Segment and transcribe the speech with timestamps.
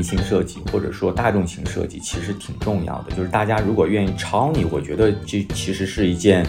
[0.00, 6.42] 民型设计或者说大众型设计其实挺重要的，就是大家如果愿意抄你，我觉得这其实是一件，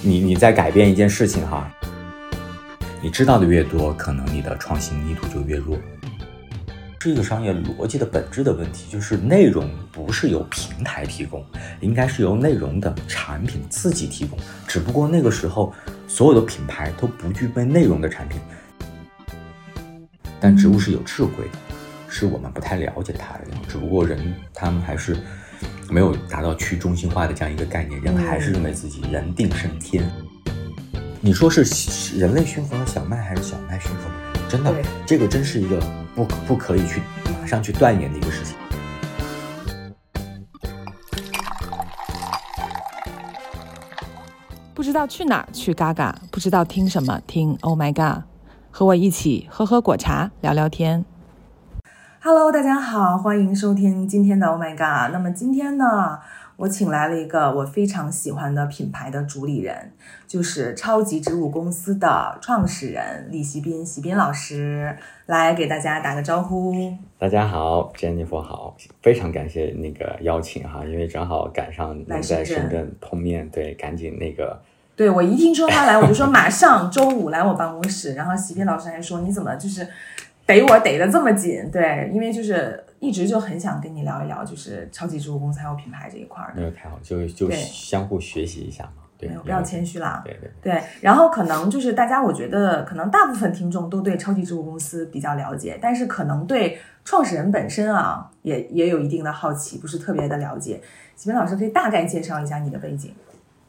[0.00, 1.68] 你你在改变一件事情哈。
[3.02, 5.76] 你知道的越多，可能你的创新力度就越弱。
[7.00, 11.44] 是一个商业逻辑的本质的问题，就是内容不是由平台提供，
[11.80, 14.38] 应该是由内容的产品自己提供。
[14.68, 15.74] 只不过那个时候，
[16.06, 18.40] 所有的品牌都不具备内容的产品。
[20.38, 21.58] 但植物是有智慧的，
[22.14, 23.40] 是我们不太了解它的。
[23.68, 25.16] 只不过人他们还是
[25.90, 30.08] 没有达到去中心化的这样一个概念，人还是认为自己人定胜天。
[31.20, 31.62] 你说是
[32.16, 34.48] 人类驯服了小麦，还是小麦驯服了人？
[34.48, 34.72] 真的，
[35.04, 35.82] 这个真是一个
[36.14, 37.02] 不不可以去
[37.40, 38.56] 马上去断言的一个事情。
[44.72, 48.22] 不知道去哪儿去嘎嘎，不知道听什么听 Oh my God，
[48.70, 51.04] 和我一起喝喝果茶，聊聊天。
[52.26, 55.12] Hello，大家好，欢迎收听今天的 Oh my God。
[55.12, 56.18] 那么今天呢？
[56.56, 59.92] 我请来了一个我非常喜欢的品牌的主理人，
[60.26, 66.96] 就是超级植物公司的创始人李习斌，习斌老师来给大家打个招呼。
[67.18, 74.62] 大家好，Jennifer 好，非常感谢那个邀请哈，因为正好赶上能在深圳碰面，对，赶紧那个。
[74.96, 79.84] 对我一听说他来，我就说马上周五来我办公室，然后习斌老师还说你怎么就是
[80.46, 81.70] 逮我逮的这么紧？
[81.70, 82.82] 对，因为就是。
[83.00, 86.54] 一直就很想跟你聊一聊，就是超级植物公司还有品牌这一块儿。
[86.56, 89.02] 没有太好，就就相互学习一下嘛。
[89.18, 90.22] 对，不要谦虚啦。
[90.24, 90.82] 对对对。
[91.02, 100.80] 然后可能就是大家，我觉得可能大部分听众都对超级植物公司比较了解，但是可能对创始人本身啊，也也有一定的好奇，不是特别的了解。
[101.14, 103.12] 启明老师可以大概介绍一下你的背景。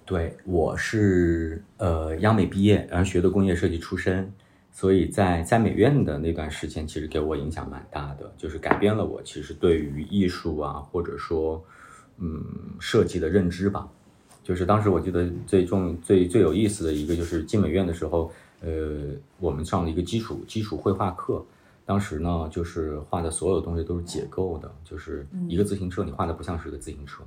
[0.06, 4.32] 对，我是呃央美毕业，然后学的工业设计出身。
[4.78, 11.64] 所以在在美院的那段时间，其实给我影响蛮大的，就是改变了我其实对于艺术啊，或者说，
[12.18, 12.44] 嗯，
[12.78, 13.88] 设计的认知吧。
[14.44, 18.30] 就是当时我记得最重、最最有意思的一个，就是进美院的时候，
[18.60, 21.42] 呃，我们上了一个基础基础绘画课。
[21.86, 27.24] 当时呢，就是画的所有东西都是解构的，就是一个自行车，你画的不像是个自行车。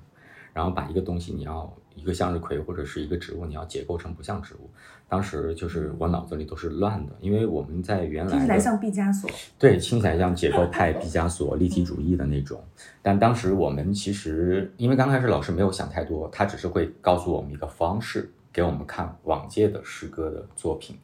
[0.59, 4.69] 然后把一个东西，你要一个向日葵或者是一个植物，你要解构成不像植物。
[5.09, 12.61] 当时就是我脑子里都是乱的，因为我们在原来听起来像毕加索，对，听起来像解构派毕加索立体主义的那种。
[13.01, 20.99] 但当时我们其实因为刚开始老师没有想太多，他只是会告诉我们一个方式，给我们看往届的诗歌的作品。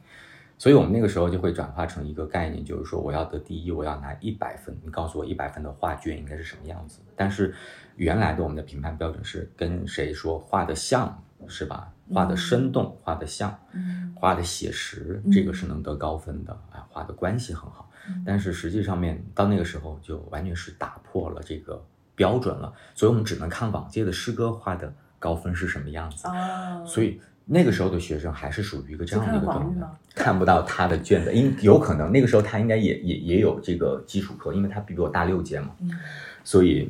[0.56, 4.74] 所以我们那个时候就会转化成一个概念，就是说我要得第一，我要拿一百分。
[4.82, 7.00] 你告诉我一百分的画卷应该是什么样子？
[7.16, 7.54] 但是
[7.96, 11.92] 原来的我们的评判标准是跟谁说画的像，是吧？
[12.12, 13.58] 画的生动，画的像，
[14.14, 16.86] 画的写实，这个是能得高分的啊。
[16.88, 17.90] 画的关系很好，
[18.24, 22.72] 但是实际上面到那个时候就完全是打破了这个标准了。
[22.94, 26.28] 所以我们只能看往届的诗歌画的高分是什么样子。
[26.86, 27.20] 所以。
[27.46, 35.70] 那个时候的学生还是属于一个这样的一个状态，看不到他的卷子，因有可能那个时候他应该也也也有这个基础课，因为他比我大六届嘛，
[36.44, 36.88] 所以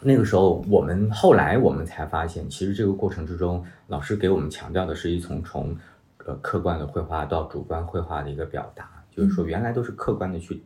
[0.00, 5.76] 那个时候我们后来我们才发现，其实这个过程之中，老师给我们强调的是一从从
[6.24, 10.62] 呃客观的绘画到主观绘画的一个表达，就是说原来都是客观的去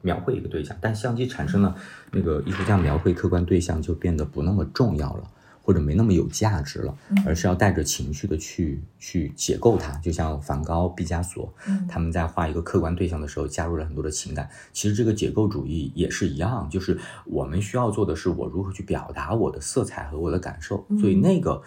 [0.00, 1.76] 描绘一个对象，但相机产生了
[2.12, 5.24] 那个艺术家描绘客观对象就变得不那么重要了。
[5.70, 9.92] 或者没那么有价值了，而是要带着情绪的去去解构它。
[9.98, 11.54] 就像梵高、毕加索，
[11.88, 14.50] 他们在画一个客观对象的时候，加入了很多的情感。
[14.72, 20.84] 其实这个解构主义也是一样，就是我们需要做的是我如何去表达我的色彩和我的感受。
[21.00, 21.62] 所以那个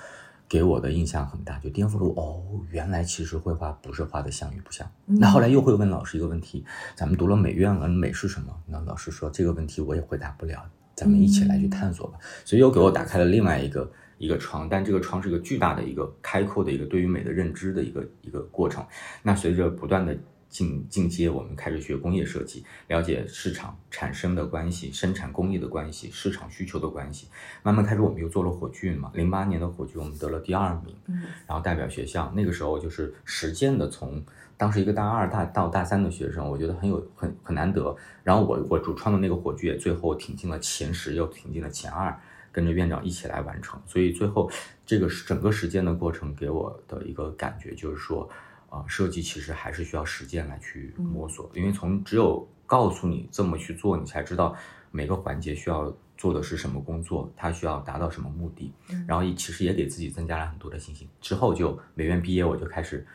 [0.50, 2.22] 给我的印象很大，就颠覆了我。
[2.22, 4.86] 哦，原来其实绘画不是画的像与不像。
[5.06, 8.54] 那后来又会问老师一个问题：咱们读了美院了，美是什么？
[8.66, 10.66] 那老师说这个问题我也回答不了。
[10.96, 18.86] 咱们一起来去探索吧，所以又给我打开了另外一个一个窗，但这个窗是一个巨大的一个开阔的一个对于美的认知的一个一个过程。
[19.22, 20.16] 那随着不断的
[20.50, 27.28] 进进阶，我们开始学工业设计，了解市场产生的关系、生产工艺的关系、市场需求的关系。
[27.64, 32.32] 慢慢开始，我们又做了火炬嘛，零八年的火炬我们得了第二名，嗯，然后代表学校。
[32.36, 34.24] 那个时候就是实践的从。
[34.64, 37.94] 当时一个大二大到大三的学生，我觉得很有很很难得。
[38.24, 42.18] 然后我我主创的那个火炬也，最后挺进了前十，又挺进了前二，
[42.50, 43.78] 跟着院长一起来完成。
[43.86, 44.50] 所以最后
[44.86, 48.30] 这个整个实践的过程给我的一个感觉就是说，
[48.70, 54.56] 啊，设计其实还是需要实践来去摸索，因为从只有告诉你这么去做，你才知道
[54.92, 58.72] 每个环节需要做的是什么工作，它需要达到什么目的。
[59.06, 61.06] 然后其实也给自己增加了很多的信心。
[61.20, 63.06] 之后就美院毕业，我就开始。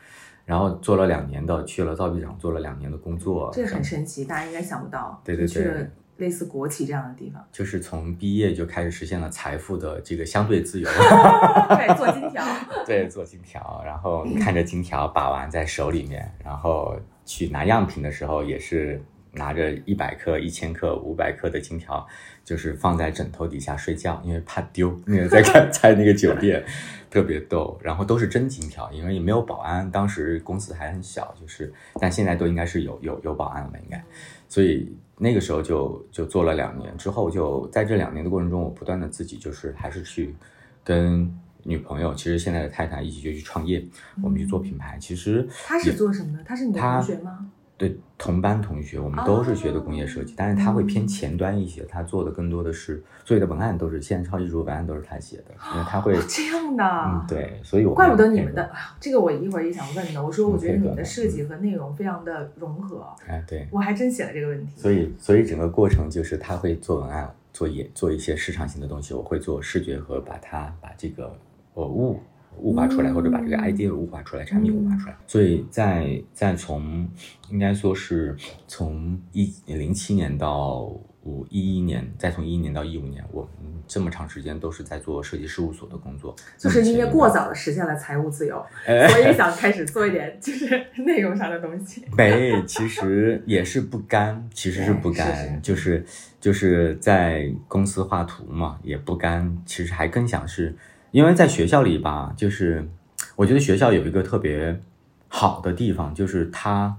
[0.49, 5.21] 然后做了两年的，去了造币厂做了两年的工作，这个很神奇，大家应该想不到。
[5.23, 5.87] 对对对，
[6.17, 7.45] 类似国企这样的地方？
[7.51, 10.89] 就是从毕业就开始实现了财富的这个相对自由。
[11.69, 12.43] 对，做金条。
[12.83, 18.99] 对，做金条，然后看着金条把玩在手里面，然后去拿样品的时候也是。
[19.31, 22.03] 拿着一百克、一千克、五百克的金条，
[22.43, 24.99] 就是放在枕头底下睡觉，因为怕丢。
[25.05, 26.65] 那个在 看在那个酒店，
[27.09, 27.79] 特别逗。
[27.81, 34.03] 然后都是真金条，因为也没有保安，当时公司还很小，就是，但现在都应该是有有有保安了，应该。
[34.47, 40.35] 所以那个时候就就做了两年，之后就在这两年的过程中，我不断的自己就是还是去
[40.83, 41.31] 跟
[41.63, 43.85] 女朋友，其实现在的太太一起就去创业，
[44.23, 44.97] 我们去做品牌。
[44.99, 46.43] 其实他是做什么的？
[46.43, 47.51] 他是你的同学吗？
[47.79, 71.33] 对同班同学，我们都是学的工业设计，但是他会偏前端一些，他做的更多的是所有的文案都是现在超级主播文案都是他写的，因为他会这样的，嗯，对，所以我怪不得你们的，这个我一会儿也想问的，我说我觉得你们的设计和内容非常的融合，哎，对，我还真写了这个问题，所以所以整个过程就是他会做文案，做也做一些市场性的东西，我会做视觉和把它把这个
[71.75, 72.19] 呃物。
[72.57, 75.15] 物化出来，或者把这个 idea 物化出来，产品物化出来。
[75.27, 77.07] 所以在在从
[77.49, 78.35] 应该说是
[78.67, 80.81] 从一零七年到
[81.23, 86.35] 五一一年，再从一一年到一五年，我们这么长时间都是在做设计事务所的工作。
[86.57, 92.03] 就是因为过早的实现了财务自由， 所以想开始做一点就是内容上的东西。
[92.17, 96.03] 没，其实也是不甘，其实是不甘， 就是
[96.41, 99.57] 就是在公司画图嘛，也不甘。
[99.65, 100.75] 其实还更想是。
[101.11, 102.87] 因为在学校里吧，就是
[103.35, 104.79] 我觉得学校有一个特别
[105.27, 106.95] 好的地方，就是它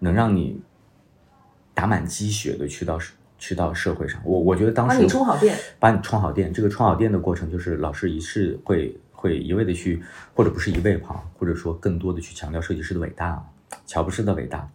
[0.00, 0.60] 能让你
[1.72, 2.98] 打满鸡血的去到
[3.38, 4.20] 去到社会上。
[4.24, 6.52] 我我觉得当时把你充好电，把你充好电。
[6.52, 10.02] 这个充好电的过程，就是老师一是会会一味的去，
[10.34, 13.42] 或者不是一味哈，或者说更多的去强调设计师的伟大，
[13.86, 14.68] 乔布斯的伟大。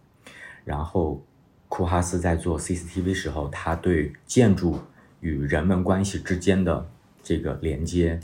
[0.64, 1.24] 然后
[1.68, 4.80] 库哈斯在做 CCTV 时候，他对建筑
[5.20, 6.90] 与人文关系之间的
[7.22, 8.18] 这个连接。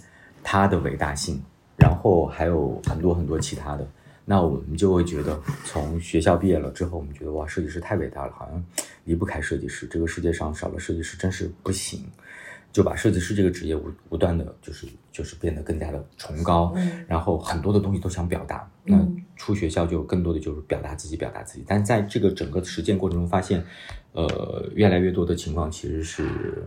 [0.48, 1.42] 他的伟大性，
[1.76, 3.84] 然后还有很多很多其他的，
[4.24, 8.64] 那我们就会觉得，从学校毕业了之后，我们觉得哇，设计师太伟大了，好像
[9.02, 12.06] 离不开设计师，这个世界上少了设计师真是不行，
[12.72, 16.72] 就把设计师这个职业无无断的就是就是变得更加的崇高，
[17.08, 18.96] 然后很多的东西都想表达，那
[19.34, 23.60] 出学校就更多的就是表达自己，表达自己，但在这个整个实践过程中发现，
[24.12, 26.64] 呃，越来越多的情况其实是，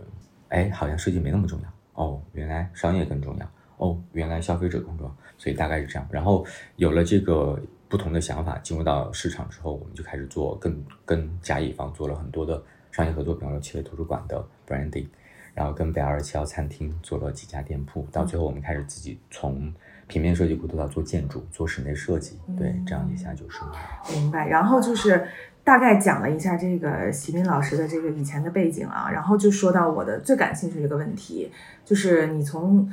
[0.48, 1.68] 哎，好像设计没那么重要。
[1.94, 3.50] 哦，原来商业更重要。
[3.80, 6.06] 哦，原来消费者工作，所以大概是这样。
[6.10, 6.46] 然后
[6.76, 12.62] 有了这个不同的想法，进入到市场之后，我们就开始做更跟甲乙方做了很多的
[12.92, 15.06] 商业合作，比方说七味图书馆的 branding，
[15.54, 19.72] 然后跟北二七幺餐厅做了几家店铺，到最后我们开始自己从
[20.06, 23.60] 平面设计过渡到做建筑、做室内设计，对，这样一下就是
[24.12, 24.46] 明白。
[24.46, 25.26] 然后就是
[25.64, 31.50] 大概讲了一下这个席斌老师的这个以前的背景啊，然后就说到我的最感兴趣的一个问题，
[31.82, 32.86] 就是你从。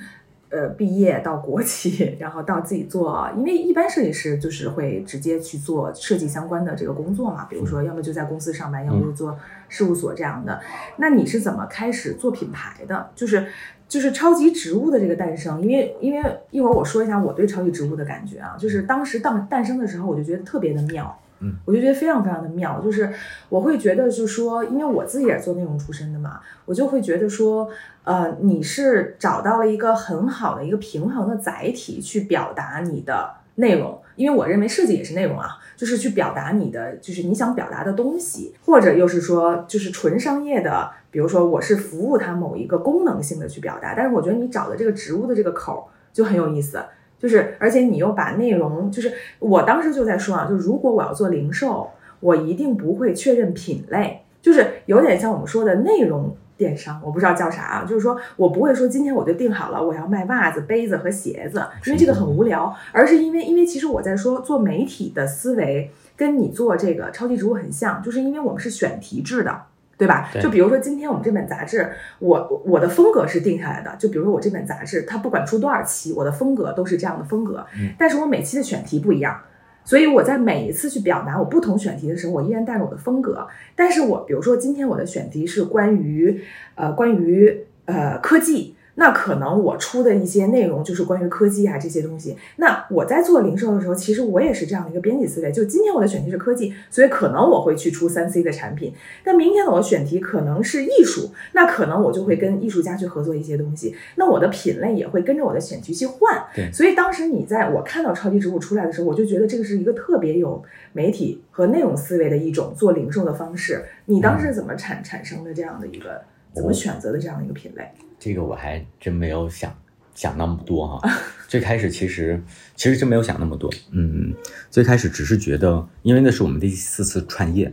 [0.49, 10.59] 呃，毕业到国企，然后到自己做，因为一般设计师就是会直接去做设计相关的这个工作嘛，比如说要么就在公司上班，要么就做事务所这样的。
[10.95, 13.09] 那你是怎么开始做品牌的？
[13.13, 13.45] 就是
[13.89, 21.19] 就是超级植物的这个诞生，因为因为一会儿我说一下我对超级植物的感觉啊，就是当时诞诞生的时候，我就觉得特别的妙。
[21.39, 23.11] 嗯，我就觉得非常非常的妙，就是
[23.49, 27.69] 我会觉得，就是说，因为我自己也是做内容出身的嘛，我就会觉得说，
[28.03, 46.83] 呃，你是找到了一个很好的一个平衡的载体去表达你的内容，因为我认为设计也是内容啊，就是去表达你的，就是你想表达的东西，或者又是说，就是纯商业的，比如说我是服务它某一个功能性的去表达，但是我觉得你找的这个植物的这个口就很有意思。
[47.19, 69.63] 就是，而且你又把内容，就是我当时就在说啊，就如果我要做零售，我一定不会确认品类，就是有点像我们说的内容电商，我不知道叫啥啊，就是说我不会说今天我就定好了我要卖袜子、杯子和鞋子，因为这个很无聊，而是因为因为其实我在说做媒体的思维跟你做这个超级植物很像，就是因为我们是选题制的。
[69.97, 70.29] 对吧？
[70.39, 71.89] 就比如说今天我们这本杂志，
[72.19, 73.95] 我我的风格是定下来的。
[73.97, 77.65] 就比如说我这本杂志，它不管出多少期，我的风格都是这样的风格。
[77.77, 77.89] 嗯。
[77.97, 79.41] 但是我每期的选题不一样，
[79.83, 83.47] 所以我在每一次去表达我不同选题的时候，我依然带着我的风格。
[83.75, 86.41] 但是我比如说今天我的选题是关于
[86.75, 88.76] 呃关于呃科技。
[88.99, 92.35] 那可能我出的一些内容就是关于科技啊这些东西。
[92.55, 98.91] 那我在做零售的时候，其实我也是这样的一个编辑思维，就今天我的选题是科技，所以可能我会去出三 C 的产品。
[99.23, 103.95] 但明天的我选题可能是艺术，那可能我就会跟艺术家去合作一些东西。
[104.15, 106.43] 那我的品类也会跟着我的选题去换。
[106.55, 110.63] 对所以当时你在我看到超级植物出来的时候，我就觉得这个是一个特别有
[110.93, 113.85] 媒体和内容思维的一种做零售的方式。
[114.05, 116.21] 你当时怎么产产生的这样的一个，
[116.57, 117.89] 怎么选择的这样的一个品类？
[118.19, 119.73] 这个我还真没有想
[120.15, 121.09] 想那么多哈。
[121.47, 122.43] 最开始其实
[122.75, 124.33] 其实真没有想那么多，嗯，
[124.69, 127.71] 最开始只是觉得，因为那是我们第四次创业，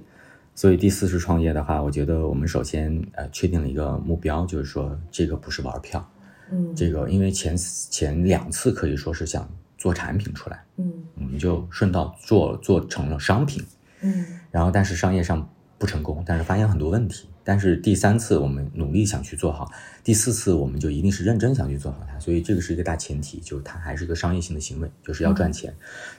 [0.55, 6.09] 所以第四次创业的话，我觉得我们首先呃确定了一个目标，就是说这个不是玩票，
[6.53, 13.65] 嗯，这个因为前前两次可以说是想做产品出来，嗯我们就顺道做做成了商品，
[14.03, 15.49] 嗯然后但是商业上
[15.79, 17.29] 不成功，但是发现很多问题。
[17.45, 19.71] 但是第三次我们努力想去做好，
[20.03, 22.19] 第四次我们就一定是认真想去做好它。
[22.19, 25.73] 所以这个是一个大前提，就是它还是一个商业性的行为，就是要赚钱。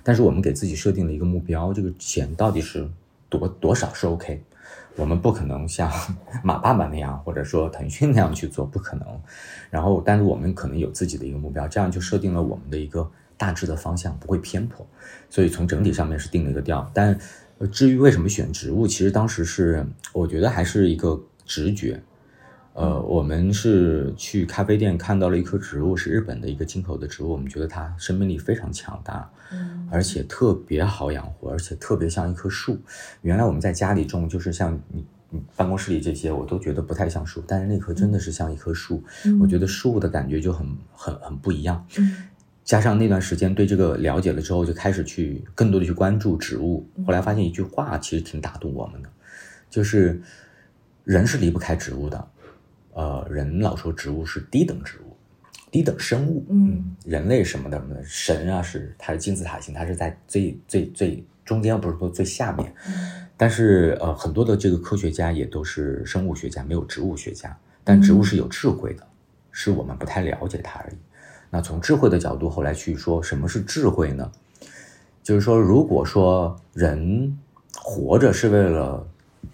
[0.03, 2.87] 但是我们给自己设定了一个目标，这个钱到底是
[3.27, 4.41] 多多少是 OK。
[4.97, 5.91] 我们不可能像
[6.41, 9.05] 马爸爸那样，或者说腾讯那样去做，不可能。
[9.69, 14.87] 然后，但是我们可能有自己的一个目标，这样就设定了我们的一个大致的方向，不会偏颇。
[15.29, 16.89] 所以从整体上面是定了一个调。
[16.93, 17.19] 但
[17.57, 22.01] 呃至于为什么选植物，其实当时是我觉得还是一个直觉。
[22.73, 32.77] 呃，我们是去咖啡店看到了一棵植物，是日本的一个进口的植物，我们觉得它生命力非常强大，嗯而且特别好养活，而且特别像一棵树。
[33.21, 39.01] 原来我们在家里种，就是像你你办公室里这些，我都觉得不太像树，但是那棵真的是像一棵树。
[39.39, 41.87] 我觉得树的感觉就很很很不一样。
[41.97, 42.17] 嗯
[42.65, 46.85] 加上那段时间对这个了解了之后，就开始去更多的去关注植物。
[47.05, 49.09] 后来发现一句话其实挺打动我们的，
[49.69, 50.19] 就是
[51.03, 52.27] 人是离不开植物的。
[52.93, 55.15] 呃，人老说植物是低等植物，
[55.69, 56.43] 低等生物。
[56.49, 62.73] 嗯，人类什么的，神啊是它是金字塔形，它是在最最最中间，不是说最下面。
[63.37, 67.55] 但是呃，很多的这个科学家也都是生物学家，没有植物学家。
[67.83, 69.05] 但植物是有智慧的，
[69.51, 70.95] 是我们不太了解它而已。
[71.49, 74.31] 那从智慧的角度，后来去说什么是智慧呢？
[75.23, 77.37] 就是说，如果说人
[77.75, 79.07] 活着是为了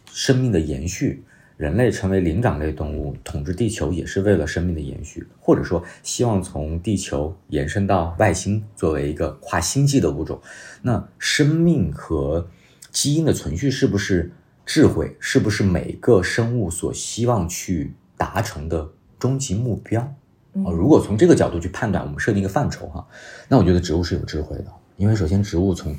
[0.06, 1.24] 生命的延续，
[1.56, 10.42] 人类成为灵长类动物，统治地球也是为了生命的延续，或者说希望从地球延伸到外星，作为一个跨星际的物种，
[10.82, 12.50] 那生命和
[12.90, 14.32] 基因的存续是不是
[14.66, 15.16] 智慧？
[15.20, 20.14] 是不是每个生物所希望去达成的终极目标？
[20.54, 20.66] 嗯。
[20.66, 23.06] 哦，如果从这个角度去判断，我们设定一个范畴哈，
[23.48, 24.66] 那我觉得植物是有智慧的，
[24.98, 25.96] 因为首先植物从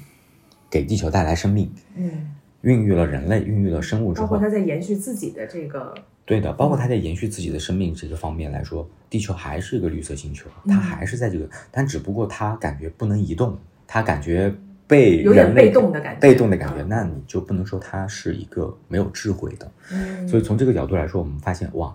[0.71, 2.31] 给地球带来生命，嗯，
[2.63, 5.93] 孕育了人类，孕育了生物之后包括，它在延续自己的这个，
[6.25, 14.55] 对的，包括它在延续自己的生命这个方面来说，地球还是一个绿色星球，它还是在这个，但只不过它感觉不能移动，它感觉
[14.87, 16.21] 被有点人类被动的感觉。
[16.21, 19.71] 被动的感觉，嗯那你就不能说它是一个没有智慧的。
[19.91, 21.95] 嗯，所以从这个角度来说，我们发现哇，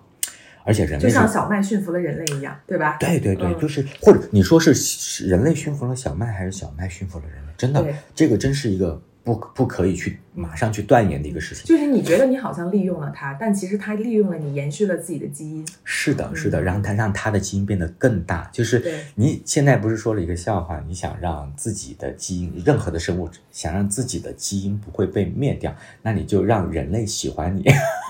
[0.68, 2.98] 而且人就类就像小麦驯服了人类一样，对吧？
[3.00, 7.52] 对对对，嗯就是或者你说是是人类驯服了小麦，还是小麦驯服了人类？
[7.56, 7.84] 真的，
[8.14, 9.00] 这个真是一个
[9.34, 11.64] 不不可以去马上去断言的一个事情。
[11.64, 15.66] 就是你觉得你好像利用了它，但其实它利用了你，延续了自己的基因。
[15.84, 18.48] 是的，是的，嗯让它让它的基因变得更大。
[18.52, 18.82] 就是
[19.14, 27.64] 你现在不是说了一个笑话，你想让自己的基因，任何的生物想让自己的基因不会被灭掉，那你就让人类喜欢你。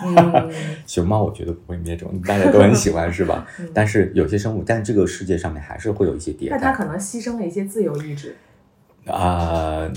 [0.05, 0.51] 嗯
[0.87, 3.69] 熊猫我觉得不会灭种，大家都很喜欢， 是吧嗯？
[3.75, 6.59] 但是有些生物，但这个世界上面还是会有一些迭代。
[6.59, 8.37] 但它可能牺牲了一些自由意志。
[9.07, 9.91] 啊、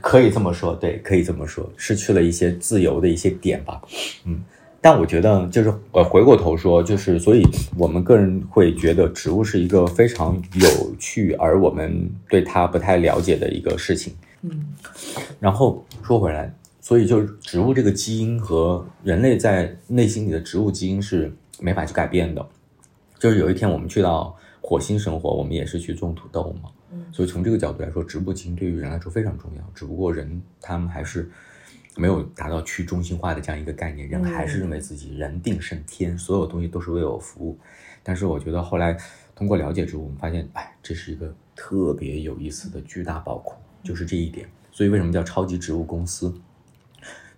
[0.00, 3.80] 可以这么说，对，可以这么说，失去了一些自由的一些点吧，
[4.24, 4.42] 嗯。
[4.84, 7.46] 但我觉得，就是呃，回过头说，就是，所以
[7.78, 14.12] 我们个人会觉得植物是一个非常有趣，而我们对它不太了解的一个事情。
[14.40, 14.74] 嗯
[15.38, 22.44] 然后说回来，所以就是植物这个基因和人类在内心里的植物基因是没法去改变的。
[23.20, 29.62] 就是有一天我们去到火星生活，我们也是去种土豆嘛，嗯所以从这个角度来说，植物基因对于人来说非常重要。
[29.74, 31.30] 只不过人他们还是
[31.96, 37.58] 没有达到去中心化的这样一个概念，人还是认为自己人定胜天，所有东西都是为我服务。
[38.02, 38.96] 但是我觉得后来
[39.34, 44.48] 通过了解之后，我们发现，哎，这是一个特别有意思的巨大宝库，就是这一点。
[44.70, 46.34] 所以为什么叫超级植物公司？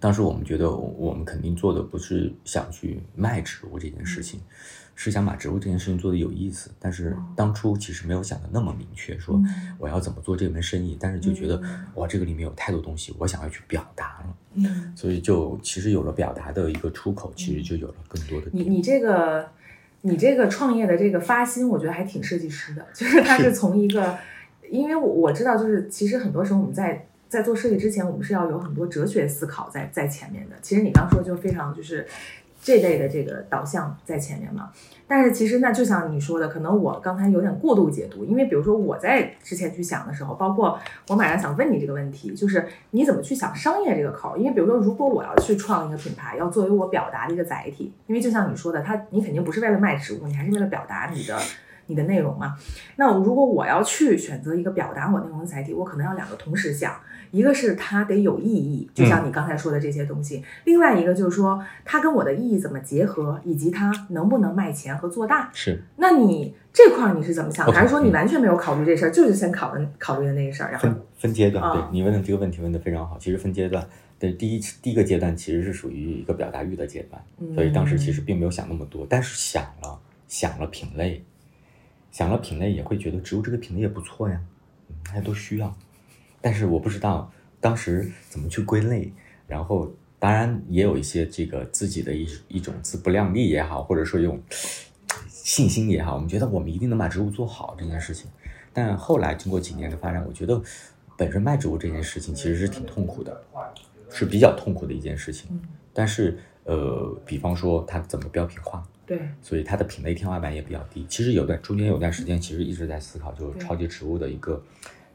[0.00, 4.38] 当时我们觉得，我们肯定做的不是想去卖植物这件事情，
[4.94, 6.70] 是想把植物这件事情做得有意思。
[6.78, 9.40] 但是当初其实没有想的那么明确，说
[9.78, 11.60] 我要怎么做这门生意，但是就觉得
[11.94, 19.48] 哇，这个里面有太多东西，我想要去表达了，嗯，所以就其实有了表达的一个出口，其实就有了更多的你你这个
[20.02, 24.16] 你这个创业的这个发心，我觉得还挺设计师的，就是他是从一个，
[24.70, 30.54] 因为我我知道，就是其实很多时候我们在在做设计之前，我们是要有很多哲学思考在在前面的。
[30.62, 32.06] 其实你刚说就非常就是
[32.64, 34.70] 这类的这个导向在前面嘛。
[35.06, 40.78] 但是其实那就像你说的，可能我刚才有点过度解读，因为比如说我在之前去想的时候，包括
[41.08, 44.34] 我马上想问你这个问题，就是你怎么去想商业这个口？
[44.36, 51.38] 因为比如说，如果我要去创一个品牌，要作为我表达的一个载体，因为就像你说的，它你肯定不是为了卖植物，你还是为了表达你的。
[51.86, 52.56] 你的内容嘛，
[52.96, 56.94] 那如果我要去选择一个表达我内容的载体，我可能要两个同时想，
[57.30, 65.50] 一个是它得有意义，就像你刚才说的这些东西；另外一个就是说它跟我的意义怎么结合，以及它能不能卖钱和做大。
[65.52, 67.66] 是，那你这块你是怎么想？
[67.70, 70.70] 还是说你完全没有考虑这事儿，就是先考虑考虑的那个事儿？
[70.70, 73.18] 然后分分阶段，对你问的这个问题问的非常好。
[73.18, 73.86] 其实分阶段，
[74.18, 77.22] 对第一第一个阶段其实是属于一个表达欲的阶段，
[77.54, 81.22] 所以当时其实并没有想那么多，但是想了想了品类。
[82.14, 84.40] 想了品类也会觉得植物这个品类也不错呀，
[85.04, 85.76] 大家都需要，
[86.40, 87.28] 但是我不知道
[87.60, 89.12] 当时怎么去归类，
[89.48, 94.40] 然后当然也有一些这个自己的一一种自不量力也好，或者说用
[95.28, 98.30] 信心也好，我们觉得我们一定能把植物做好这件事情，
[98.72, 100.62] 但后来经过几年的发展，我觉得
[101.18, 103.42] 本身卖植物这件事情其实是挺痛苦的，
[104.08, 105.60] 是比较痛苦的一件事情，
[105.92, 108.86] 但是呃，比方说它怎么标品化。
[109.06, 111.04] 对，所以它的品类天花板也比较低。
[111.08, 114.64] 其实有段中间有段时间，其实一直在思考，就是超级植物的一个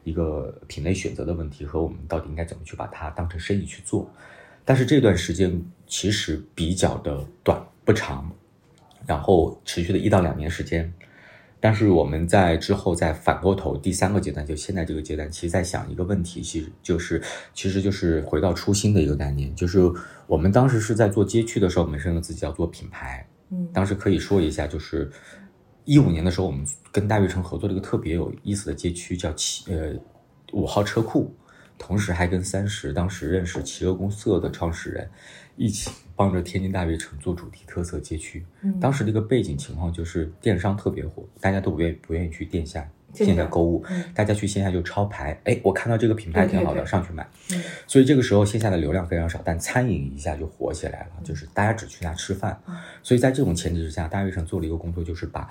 [0.04, 4.08] 一个品类选择的问题，和我们到底应该怎么去把它当成生意去做。
[4.64, 8.32] 但是这段时间其实比较的短不长，
[9.08, 10.94] 然后持续的一到两年时间。
[11.60, 17.22] 但是我们在之后再反过头第三个阶段，就现在这个阶段，其实在想一个问题，其实就是
[17.54, 19.80] 其实就是回到初心的一个概念，就是
[20.26, 23.28] 我们当时是在做街区的时候，我们认为自己要做品牌。
[23.50, 25.12] 嗯，当时可以说一下，就是
[25.84, 29.94] 一五年的时候，我们跟大悦城合作了一个特别有意思的街区，叫七呃
[30.54, 31.36] 五号车库，
[31.78, 35.10] 同时还跟三十当时认识企鹅公社的创始人
[35.58, 38.46] 一起帮着天津大悦城做主题特色街区。
[38.60, 42.86] 嗯，当时这个背景情况就是电商特别火，大家都不愿不愿意去店下。
[43.14, 43.84] 线下购物，
[44.14, 45.40] 大家去线下就抄牌。
[45.46, 47.26] 哎，我看到这个品牌挺好的，上去买。
[47.88, 52.62] 所以这个时候线下的流量非常少，但餐饮一下就火起来了，就是大家只去那吃饭。
[53.02, 55.50] 所以在这种前提之下，大悦城做了一个工作，就是把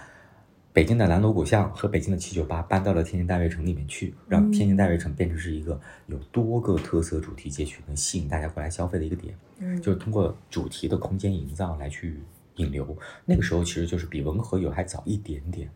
[0.78, 9.37] 北京的南锣鼓巷和北京的七九八搬到了天津大悦城里面去，让天津大悦城变成是一个有多个特色主题街区，能吸引大家过来消费的一个点。
[9.59, 12.22] 嗯，就是通过主题的空间营造来去
[12.59, 12.96] 引流。
[13.24, 15.68] 那个时候其实就是比文和友还早一点点。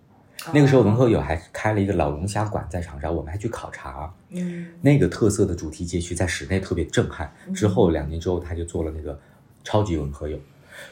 [0.55, 4.14] 那个时候，文和友还开了一个老龙虾馆在长沙，我们还去考察。
[4.29, 7.29] 嗯，那个特色的主题街区在室内特别震撼。
[7.53, 9.20] 之后两年之后，他就做了那个
[9.64, 10.38] 超级文和友。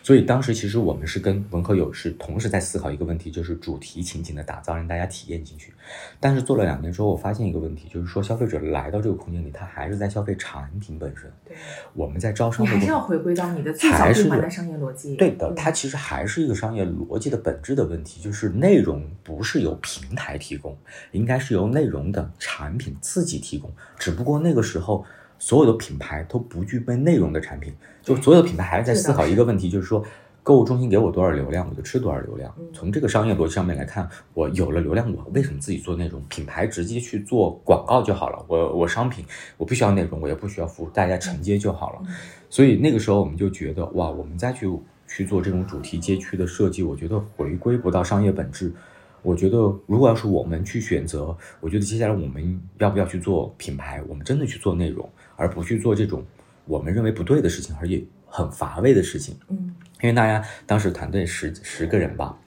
[0.03, 5.73] 所以当时其实我们是跟文和友是同时在思考一个问题，就是主题情景的打造，让大家体验进去。
[6.19, 11.31] 但是做了两年之后，我发现一个问题，就是说消费者来到这个空间里，他还是在消费产品本身。
[11.47, 11.57] 对，
[11.95, 15.17] 我们在招商，你 还是要回归到你的最早的商业逻辑。
[15.17, 20.77] 对的，它其实还是一个商业逻辑的本质的问题，就是内容不是由平台提供，
[21.13, 23.71] 应该是由内容的产品自己提供。
[23.99, 25.05] 只不过那个时候，
[25.39, 27.75] 所有的品牌都不具备内容的产品。
[28.03, 30.05] 就所有的品牌还是在思考一个问题，就是说，
[30.43, 32.53] 购物中心给我多少流量，我就吃多少流量。
[32.73, 36.23] 从这个商业逻辑上面来看，我有了流量，我为什么自己做内容？
[36.29, 38.43] 品牌直接去做广告就好了。
[38.49, 39.25] 我我商品
[39.59, 42.01] 我不需要内容，我也不需要服务，大家承接就好了。
[42.49, 44.67] 所以那个时候我们就觉得，哇，我们再去
[45.07, 48.73] 去做这种主题街区的设计，我觉得回归不到商业本质。
[49.23, 54.03] 我觉得如果要是我们去选择，我觉得接下来我们要不要去做品牌？
[54.09, 56.25] 我们真的去做内容，而不去做这种。
[56.71, 59.37] 我们认为不对的事情，而且很乏味的事情。
[59.49, 62.39] 嗯，因为大家当时团队十十个人吧，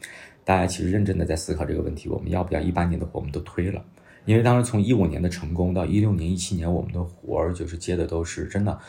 [0.45, 3.83] 大家其实认真的在思考这个问题：我们要不要一八年的活我们都推了？
[4.23, 8.79] 因为当时从一五年的成功到一六年、一七年，我们的活儿就是接的都是真的，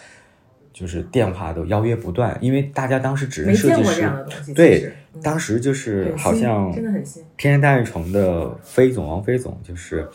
[0.72, 2.38] 就是电话都邀约不断。
[2.40, 4.08] 因为大家当时只认设计师，
[4.54, 7.24] 对，当时就是好像真的很新。
[7.36, 10.08] 天天大悦城的飞总王飞总就是。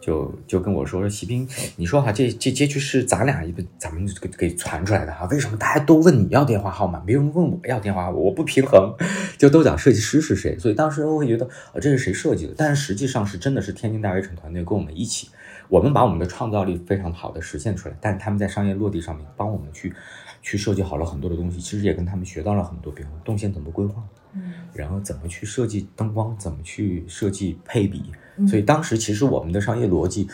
[0.00, 8.94] 就就跟我说说，席斌，你说哈，这这街区是咱俩一个咱们给给传出来的哈，为什么大家都问你要电话号码，没人问我要电话号码，我不平衡，
[9.36, 12.54] 就都讲设计师是谁，所以当时我会觉得啊，这是谁设计的？
[12.56, 15.28] 但是实际上是真的是天津大悦城团队跟我们一起，
[15.68, 19.92] 我们把我们的创造力非常好的实现出来，但他们在商业落地上面帮我们去
[20.40, 28.10] 去设计好了很多的东西，其实也跟他们学到了很多，比如动线怎么规划，嗯，然后怎么去设计灯光，怎么去设计配比。
[28.48, 30.28] 所以当时其实我们的商业逻辑，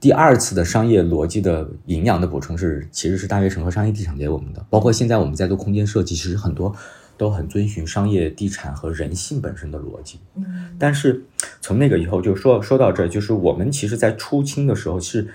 [0.00, 4.64] 第二次的商业逻辑的营养的补充是，其实是大悦城和商业地产给我们的。
[4.70, 6.74] 包括现在我们在做空间设计，其实很多
[7.16, 10.20] 都很遵循商业地产和人性本身的逻辑。
[10.36, 11.24] 嗯但是
[11.60, 15.28] 从那个以后，就说说到这儿，就是我们其实，在初清的时候，是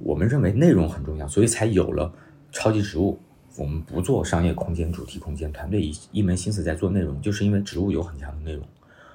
[0.00, 2.12] 我们认为内容很重要，所以才有了
[2.52, 3.18] 超级植物。
[3.56, 8.62] 我们不做商业空间、主题空间，团队一一门心思在做内容，就是因为植物有很强的内容。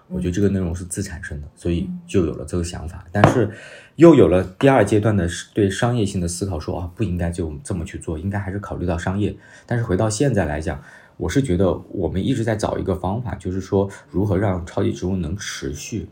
[0.07, 3.03] 我觉得这个内容是自产生的，所以就有了这个想法。
[3.11, 3.49] 但是
[3.95, 9.35] 又有了第二阶段的对商业性的思考，说啊，不应该就这么去做，应该还是考虑到商业。
[9.65, 10.79] 但是回到现在来讲，
[11.17, 16.07] 我是觉得我们一直在找一个方法，就是说如何让超级植物能持续。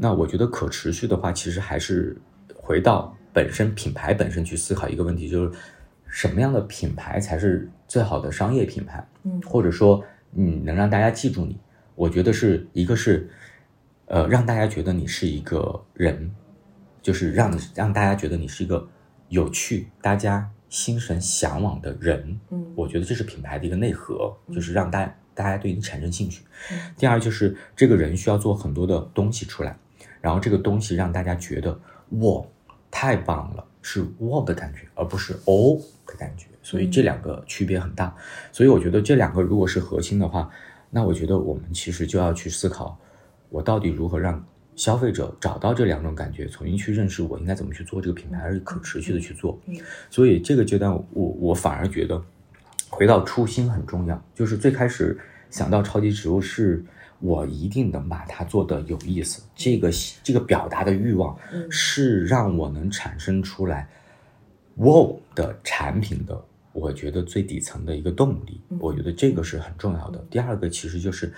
[0.00, 2.16] 那我觉得可持续的话，其实还是
[2.54, 5.52] 回到本身品牌本身去思考一个问题，就是
[6.06, 10.02] 什么样的品牌才是最好的商业品牌，嗯或者说
[10.34, 11.58] 嗯能让大家记住你。
[11.96, 13.28] 我觉得是一个是，
[14.04, 16.30] 呃，让大家觉得你是一个人，
[17.02, 18.86] 就是让你让大家觉得你是一个
[19.28, 22.38] 有趣、大家心神向往的人。
[22.50, 26.44] 嗯我觉得这是品牌的一个内核，就是让大家大家对你产生兴趣。
[26.70, 29.78] 嗯第二就是这个人需要做很多的东西出来，
[30.20, 31.80] 然后这个东西让大家觉得
[32.10, 32.44] 哇
[32.90, 36.46] 太棒了，是哇的感觉，而不是哦的感觉。
[36.62, 38.14] 所以这两个区别很大。
[38.52, 40.50] 所以我觉得这两个如果是核心的话，
[40.90, 42.98] 那我觉得我们其实就要去思考，
[43.48, 44.44] 我到底如何让
[44.74, 49.58] 消费者找到这两种感觉，重新去认识我应该怎么去做这个品牌，而且可持续的去做。
[49.66, 49.76] 嗯
[50.10, 52.22] 所以这个阶段我，我反而觉得
[52.88, 54.22] 回到初心很重要。
[54.34, 55.18] 就是最开始
[55.50, 56.84] 想到超级植物，是
[57.20, 59.90] 我一定能把它做的有意思，这个
[60.22, 63.88] 这个表达的欲望嗯是让我能产生出来
[64.76, 66.44] wow 的产品的。
[66.76, 70.22] 我觉得最底层的一个动力，嗯我觉得这个是很重要的。
[70.28, 71.32] 第二个其实就是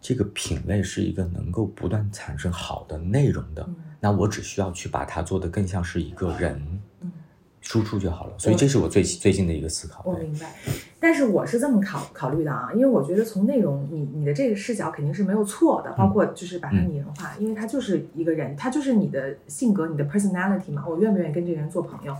[0.00, 6.60] 这个品类是一个能够不断产生好的内容的，嗯那我只需要去把它做得更像是一个人
[7.02, 7.12] 嗯
[7.60, 8.34] 输出就好了。
[8.38, 10.02] 所以这是我最最近的一个思考。
[10.04, 10.54] 我明白，
[10.98, 22.16] 但是我是这么考考虑的啊，因为我觉得从内容，你你的这个视角肯定是没有错的，包括就是把它拟人化，因为他就是一个人，他就是你的性格、你的 personality 嘛，我愿不愿意跟这个人做朋友？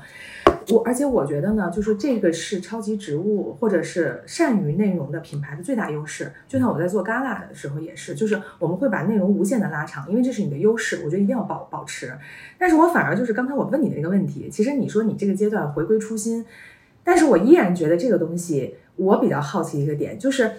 [0.70, 6.32] 我而且我觉得呢，就是这个是超级植物或者是善于内容的品牌的最大优势。
[6.48, 12.12] 就像我在做 Gala 的时候也是，就是我们会把内容无限的拉长，因为这是你的优势，我觉得一定要保保持。
[12.58, 16.44] 但是我反而就是刚才我问你的那个问题，其实你说你这个阶段回归初心，
[17.02, 20.50] 但是我依然觉得这个东西，我比较好奇一个点，就是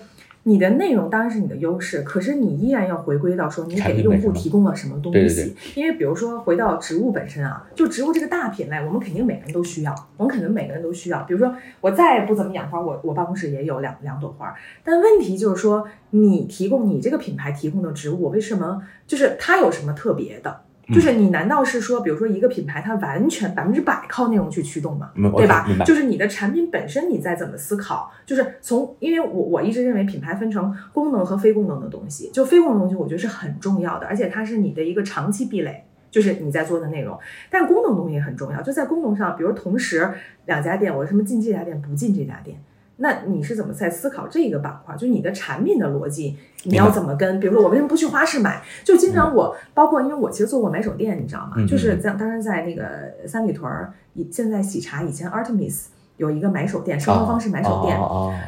[0.44, 5.20] 你的内容当然是你的优势，可是你依然要回归到说你给用户提供了什么东西。
[5.20, 11.22] 对对对因为比如说回到植物本身啊，就植物这个大品类，我们肯定每个人都需要，我们可能每个人都需要。
[11.24, 20.62] 比如说我再不怎么养花，我我办公室也有两两朵花，但问题就是说，你提供你这个品牌提供的植物，为什么就是它有什么特别的？
[20.94, 25.12] 就是你难道是说，比如说一个品牌它完全百分之百靠内容去驱动吗？
[25.16, 25.66] 嗯对吧？
[25.86, 28.12] 就是你的产品本身你在怎么思考？
[28.26, 35.86] 就是从，因为我我一直认为品牌分成功能和非功能的东西，就非功能东西我觉得是很重要的，而且它是你的一个长期壁垒。
[36.12, 37.18] 就是你在做的内容，
[37.50, 38.62] 但功能东西也很重要。
[38.62, 40.12] 就在功能上，比如同时
[40.46, 42.62] 两家店，我什么进这家店不进这家店，
[43.02, 44.96] 那你是怎么在思考这个板块？
[44.96, 47.40] 就你的产品的逻辑，你要怎么跟？
[47.40, 48.62] 比如说我为什么不去花市买？
[48.84, 51.54] 就经常我包括因为我其实做过买手店，你知道吗？
[51.58, 55.86] 嗯就是在当时在那个三里屯儿，以现在喜茶以前 Artemis
[56.18, 57.98] 有一个买手店，生活方式买手店。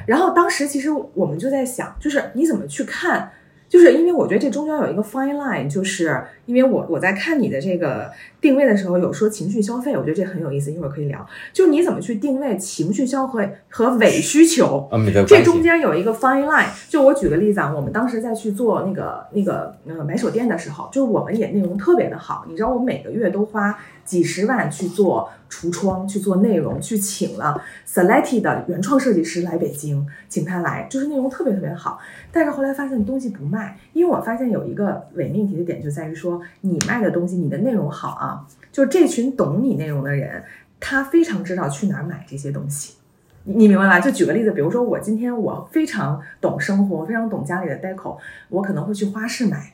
[0.05, 3.31] 然后当时其实我们就在想，就是你怎么去看？
[3.73, 11.25] 就是因为我觉得这中间有一个 fine line，就是因为我我在看你的这个定位的时候，有说情绪消费，我觉得这很有意思，一会儿可以聊。
[11.51, 14.88] 就你怎么去定位情绪消费和伪需求？
[14.91, 16.67] 啊，这中间有一个 fine line。
[16.88, 31.99] 就我举个例子啊，我们当时在去做那个那个呃买手店的时候，就是我们也内容特别的好，你知道我每个月都花几十万去做橱窗，去做内容，去请了 Seletti 的原创设计师来北京，请他来，就是内容特别特别好。
[32.31, 40.43] 但是后来发现东西不卖，因为我发现有一个伪命题的点就在于说，你卖的东西，你的内容好啊，就这群懂你内容的人，
[40.79, 42.95] 他非常知道去哪儿买这些东西。
[43.45, 43.99] 你你明白吧？
[43.99, 49.72] 就举个例子，比如说我今天我非常懂生活，非常懂家里的 deco，我可能会去花市买，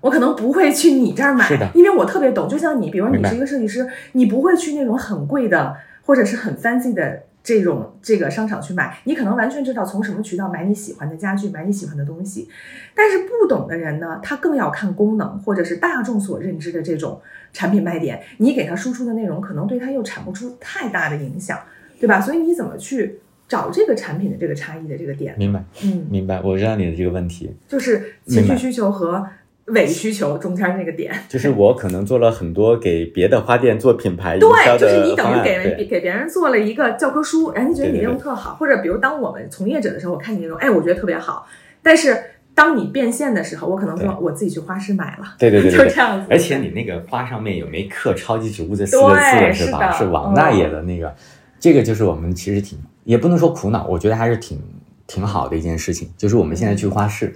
[0.00, 2.48] 我可能不会去你这儿买是的，因为我特别懂。
[2.48, 12.48] 就像你，比如你是一个设计师，你不会去那种很贵的或者是很 fancy 的这种这个商场去买，你可能完全知道从什么渠道买你喜欢的家具，买你喜欢的东西。
[12.94, 17.20] 但是不懂的人呢，他更要看功能或者是大众所认知的这种
[17.52, 21.58] 产品卖点，你给他输出的内容可能对他又产不出太大的影响，
[21.98, 22.20] 对吧？
[22.20, 25.34] 所以你怎么去找这个产品的这个差异的这个点？
[25.38, 29.26] 明白嗯，明白，我知道你的这个问题，就是情绪需求和
[29.72, 31.12] 伪需求中间那个点。
[31.28, 41.46] 就是我可能做了很多给别的花店做品牌营销对，就是你等于给人给别人做了一个教科书，人家觉得你内容特好，或者比如当我们从业者的时候，我看你内容，哎，我觉得特别好，
[41.82, 42.16] 但是
[42.54, 45.78] 当你变现的时候，我可能说我自己去花市买了，对对对 就。
[45.78, 46.26] 这样子。
[46.28, 49.90] 而且你那个花上面有没刻“超级植物”这四个对字是吧？
[49.92, 51.14] 是王大爷的那个，
[51.58, 54.60] 这个就是我们其实挺也不能说苦恼，我觉得还是挺
[55.06, 56.10] 挺好的一件事情。
[56.18, 57.34] 就是我们现在去花市，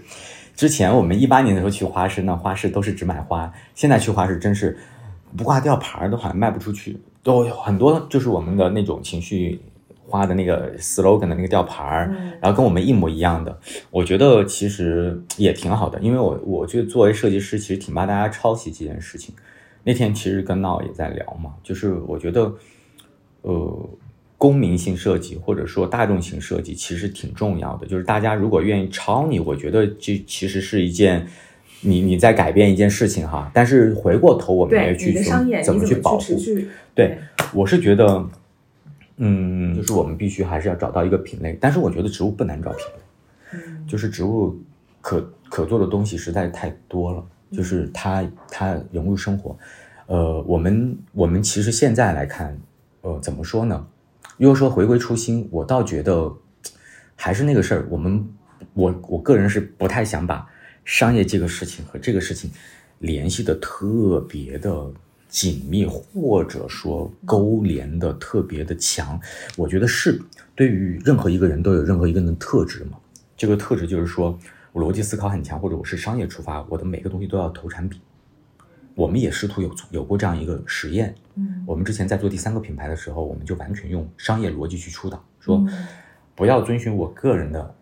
[0.55, 4.77] 之前我们一八年的时候去花市，那花市都是只买花，现在去花市真是
[5.37, 9.61] 不挂吊牌儿的话卖不出去，都有很多就是我们的那种情绪
[10.07, 12.09] 花的那个 slogan 的那个吊牌
[12.41, 13.59] 然后跟我们一模一样的，
[13.91, 19.35] 我觉得其实也挺好的，因为我我觉得作为设计师，其实挺怕大家抄袭这件事情。
[19.83, 22.53] 那天其实跟闹也在聊嘛，就是我觉得，
[23.43, 23.89] 呃，
[24.45, 27.87] 公民性设计或者说大众性设计其实挺重要的。
[27.87, 31.27] 就是大家如果愿意抄你，我觉得这其实是一件
[31.81, 33.51] 你你在改变一件事情哈。
[33.55, 35.19] 但是回过头我们也对去
[35.63, 36.39] 怎么么去保护。
[36.39, 36.69] 持？
[36.95, 37.17] 对，
[37.55, 38.29] 我是觉得，
[39.17, 43.55] 嗯，就是我们必须还是要找到一个品类，但是我觉得植物不难找品类。
[43.55, 44.55] 嗯就是植物
[45.01, 49.57] 可可做的东西实在太多了，就是它它融入生活。
[50.07, 52.55] 呃，我们我们其实现在来看，
[53.01, 53.87] 呃，怎么说呢？
[54.37, 56.33] 如果说回归初心，我倒觉得
[57.15, 57.87] 还是那个事儿。
[57.89, 58.29] 我们
[58.73, 60.47] 我我个人是不太想把
[60.85, 62.51] 商业这个事情和这个事情
[62.99, 64.91] 联系的特别的
[65.29, 69.21] 紧密，或者说勾连的特别的强。
[69.57, 70.21] 我觉得是
[70.55, 72.99] 对于任何一个人都有任何一个人的特质嘛。
[73.37, 74.39] 这个特质就是说
[74.73, 78.01] 我逻辑思考很强，或者我是商业出发，我的每个东西都要投产品。
[78.95, 81.15] 我们也试图有有过这样一个实验。
[81.37, 85.87] 嗯我们之前在做第三个品牌的时候，我们就完全用商业逻辑去出导，说嗯
[86.35, 87.75] 不要遵循我个人的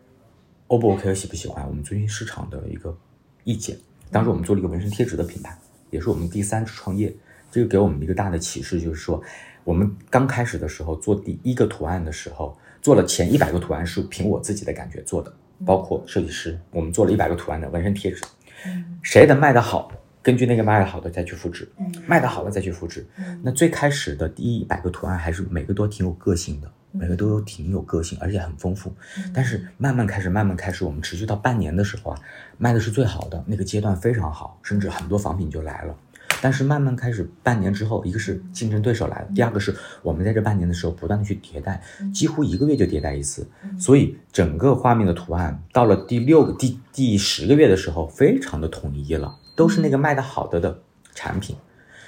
[0.69, 2.97] O 不 OK 和喜不喜欢，我们遵循市场的一个
[3.45, 3.77] 意见。
[4.11, 5.57] 当时我们做了一个纹身贴纸的品牌，
[5.91, 7.15] 也是我们第三次创业。
[7.51, 9.23] 这个给我们一个大的启示，就是说，
[9.65, 15.31] 我们刚开始的时候做第一个图案的时候，做了前一百个图案是凭我自己的感觉做的，
[15.67, 18.25] 包括设计师，我们做了一百个图案的纹身贴纸，
[18.65, 19.93] 嗯谁的卖的好，
[20.23, 21.93] 根据那个卖的好的再去复制，嗯。
[22.07, 23.07] 卖的好了再去复制。
[23.19, 23.41] 嗯。
[23.43, 28.93] 那最开始的第一百个图案还是每个都挺有个性的，每个都有挺有个性，而且很丰富。
[29.35, 32.19] 但是慢慢开始，慢慢开始，我们持续到半年的时候啊，
[32.59, 35.95] 卖的是最好的那个阶段非常好，甚至很多仿品就来了。
[36.41, 41.81] 但是慢慢开始，半年之后，一个是竞争对手来了，第二个是我们在这半年的时候不断的去迭代，
[42.13, 43.47] 几乎一个月就迭代一次，
[43.79, 50.81] 所以整个画面的图案到了第六个、第第十个月的时候，非常的统一了，都是那个卖的好的的
[51.15, 51.57] 产品。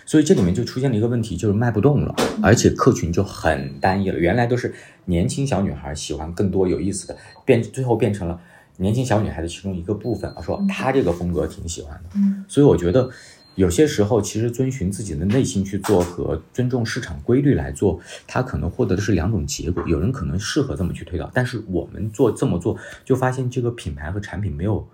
[0.07, 4.19] 所以这里面就出现了一个问题，就是卖不动了，而且客群就很单一了。
[4.19, 4.75] 原来都是
[5.07, 8.39] 年轻小女孩喜欢更多有意思的，变最后变成了
[8.77, 12.11] 年轻小女孩的其中一个部分啊，说她这个风格挺喜欢的。
[12.17, 13.09] 嗯所以我觉得
[13.55, 19.83] 有些时候其实遵循自己的内心去做和尊重市场规律来做，它可能获得的是两种结果。
[19.87, 22.77] 有人可能适合这么去推导，但是我们做这么做，
[23.07, 24.87] 就发现这个品牌和产品没有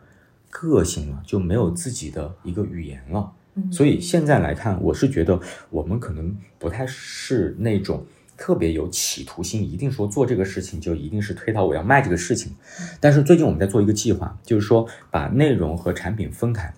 [0.50, 3.32] 个性了，就没有自己的一个语言了。
[3.54, 5.38] 嗯所以现在来看，我是觉得
[5.70, 12.54] 我们可能不太是那种特别有企图心，一定说做这个事情就一定是推导我要卖这个事情。
[13.00, 16.72] 但是最近我们在做一个计划，就是说把内容和产品分开，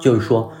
[0.00, 0.52] 就是说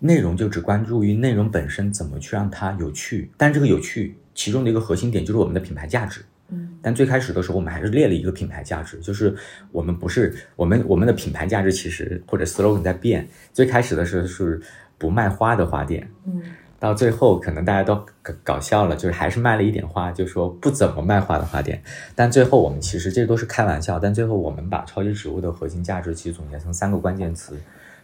[0.00, 6.24] 内容就只关注于内容本身怎么去让它有趣，但这个有趣其中的一个核心点就是我们的品牌价值。
[6.52, 9.34] 嗯但最开始的时候，我们还是列了一个品牌价值，就是
[9.70, 13.26] 我们不是我们我们的品牌价值其实或者 slogan 在变。
[13.52, 14.60] 最开始的时候是
[14.98, 16.42] 不卖花的花店，嗯
[16.80, 21.80] 到最后可能大家都搞搞笑了，就是还是卖了一点花，就说不怎么卖花的花店。
[22.16, 27.56] 但最后我们其实这都是开玩笑，但最后我们把超级植物的核心价值其实总结成三个关键词，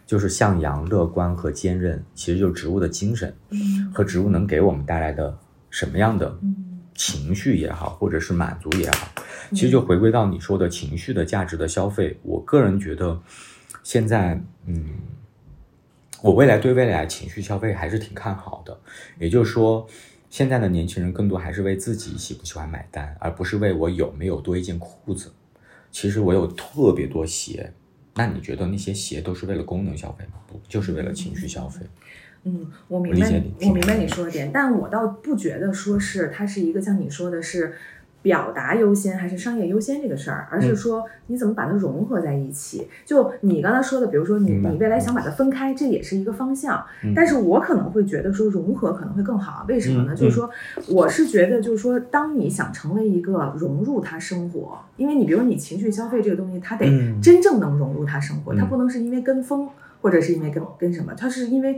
[0.05, 5.37] 就是向阳、乐观和坚韧，其实就是植物的精神嗯和植物能给我们带来的
[5.69, 6.55] 什么样的嗯
[6.99, 9.07] 情绪也好，或者是满足也好，
[9.51, 12.19] 其实就回归到你说的情绪的价值的消费。
[12.23, 13.17] 我个人觉得，
[13.83, 14.85] 现在嗯，
[16.21, 18.77] 我未来对未来情绪消费还是挺看好的。
[19.17, 19.87] 也就是说，
[20.29, 25.31] 现在的年轻人更多还是为自己喜不喜欢买单，而不是为我有没有多一件裤子。
[25.91, 27.71] 其实我有特别多鞋，
[28.15, 30.33] 那你觉得那些鞋都是为了功能消费吗？
[30.47, 31.79] 不，就是为了情绪消费。
[31.85, 32.08] 嗯，
[32.87, 37.73] 我明白我明白你说的点，但我倒不觉得说是它是一个像你说的是
[38.21, 42.87] 表达优先还是商业优先这个事儿，而是嗯说你怎么把它融合在一起。
[43.05, 46.83] 就你刚才说的，比如说你你未来想把它分开，这也是一个方向。
[47.03, 50.13] 嗯但是我可能会觉得说融合可能会更好，为什么呢？
[50.13, 50.49] 嗯就是说，
[50.87, 59.69] 我是觉得就是说，当你想成为一个融入他生活，因为你比如说你情绪消费这个东西，它得嗯真正能融入他生活，它嗯不能是因为跟风。
[60.01, 61.77] 或者是因为跟跟什么，它是因为。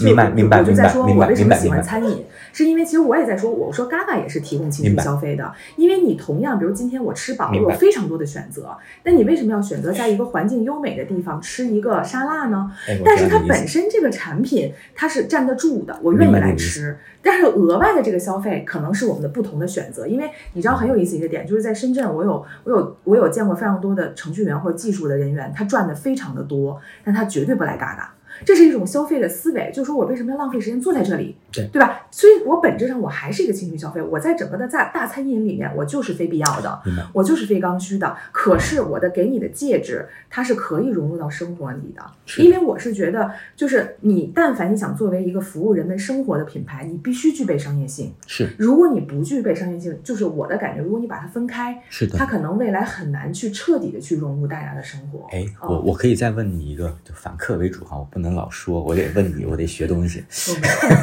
[0.00, 8.74] 明白明白我就在说，明白我为什么喜欢餐饮，是因为其实我也在说，我说 Gaga 也是提供情绪消费的，因为你同样，比如今天我吃饱，我有非常多的选择，
[9.04, 12.72] 那你为什么要选择在一个环境优美的地方吃一个沙拉呢？
[12.88, 16.96] 哎，但是它本身这个产品它是站得住的，我愿意来吃。
[17.24, 28.14] 但是额外的这个消费可能是我们的不同的选择，因为你知道很有意思一个点，就是在深圳，我有我有我有见过非常多的程序员或者技术的人员，他赚的非常的多，但他绝对不来嘎嘎。
[28.44, 32.06] 这是一种消费的思维，就是说我为什么要浪费时间坐在这里，对对吧？
[32.10, 38.16] 所以我本质上我还是一个情绪消费，我在整个的大大餐饮里面，我就是非必要的，我就是非刚需的。
[38.32, 42.02] 可是我的给你的戒指，它是可以融入到生活里的，
[42.42, 48.12] 因为我是觉得，就是你但凡你想作为一个服务人们生活的品牌，你必须具备商业性。
[48.26, 52.26] 是如果你不具备商业性，就是我的感觉，如果你把它分开，是的它。
[52.32, 55.28] 可能未来很难去彻底的去融入大家的生活。
[55.32, 60.24] 哎，哦我我可以再问你一个，就反客为主哈，我不能老说，我得问你，我得学东西。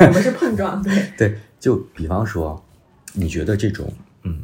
[0.08, 0.94] 我们是碰撞，对。
[1.18, 2.64] 对，就比方说，
[3.14, 3.92] 你觉得这种
[4.24, 4.40] 嗯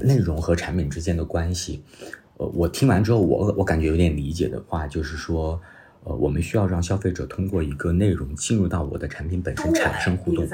[0.00, 1.82] 内容和产品之间的关系，
[2.36, 5.60] 呃，我听完之后，我我感觉有点理解的话，就是说，
[6.04, 10.46] 呃，我们需要让消费者通过一个内容进入到我的产品本身产生互动，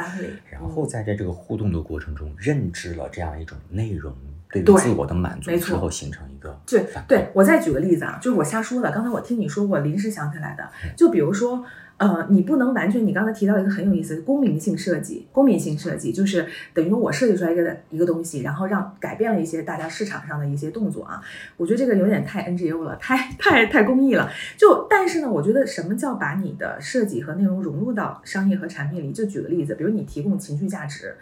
[0.50, 4.14] 然后在在这个互动的过程中，认知了这样一种内容
[4.50, 8.90] 对于对自我的满足之后，形成一个对对，我再举个例子啊，就是我瞎说的。
[8.92, 10.62] 刚才我听你说过，临时想起来的。
[10.84, 11.64] 嗯就比如说，
[12.02, 15.24] 呃，你不能完全，你刚才提到一个很有意思的公民性设计。
[15.30, 21.22] 公民性设计就是等于我设计出来一个一个东西，然后让改变了一些大家市场上的一些动作啊。
[21.56, 24.28] 我觉得这个有点太 NGO 了，太太太公益了。
[24.56, 29.12] 就但是呢，我觉得什么叫把你的设计和内容融入到商业和产品里？
[29.12, 31.14] 就举个例子，比如你提供情绪价值，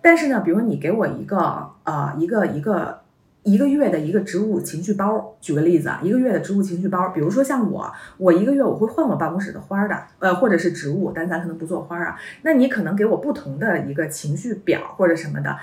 [0.00, 3.01] 但是呢，比如你给我一个呃一个一个
[3.44, 15.56] 一个月的一个植物情绪包，举个例子啊，一个月的植物情绪包，比如说像我，我一个月我会换我办公室的花儿的，呃，或者是植物，但咱可能不做花儿啊，那你可能给我不同的一个情绪表或者什么的。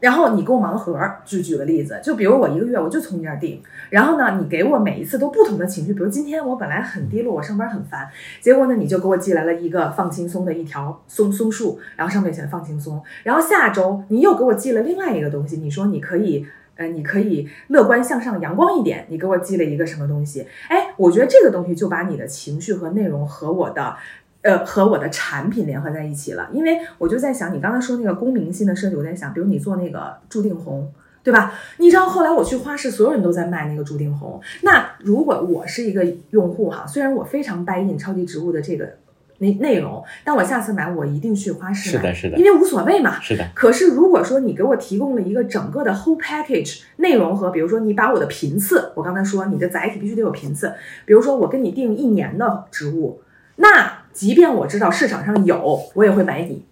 [0.00, 8.08] 然后你给我盲盒儿，就举个例子，就比如我一个月我就从你这儿订，然后呢，你给我每一次都不同的情绪，比如今天我本来很低落，我上班很烦，
[8.40, 16.44] 结果呢，你就给我寄来了一个放轻松的一条松松树，然后上面写放轻松，然后下周你又给我寄了另外一个东西，你说你可以。
[16.76, 19.06] 呃，你可以乐观向上、阳光一点。
[19.08, 20.46] 你给我寄了一个什么东西？
[20.68, 23.94] 哎，我觉得这个东西就把你的情绪和内容和我的，
[24.40, 26.48] 呃，和我的产品联合在一起了。
[26.52, 30.90] 因为我就在想，你刚才说那个公民性的设计，我在想，比如你做那个注定红，
[31.22, 31.52] 对吧？
[31.78, 34.40] 你知道后来我去花市，所有人都在卖那个注定红。
[34.62, 38.96] 那如果我是一个用户哈，虽然我非常 buy in 超级植物的这个
[39.42, 43.20] 内内容，但我下次买我一定去花市买，是的是的因为无所谓嘛。
[43.20, 50.72] 是的，可是如果说你给我提供了一个整个的 whole package 内容和，比如说你把我的频次，我刚才说你的载体必须得有频次，
[51.04, 53.20] 比如说我跟你定一年的植物，
[53.56, 56.64] 那即便我知道市场上有，我也会买你。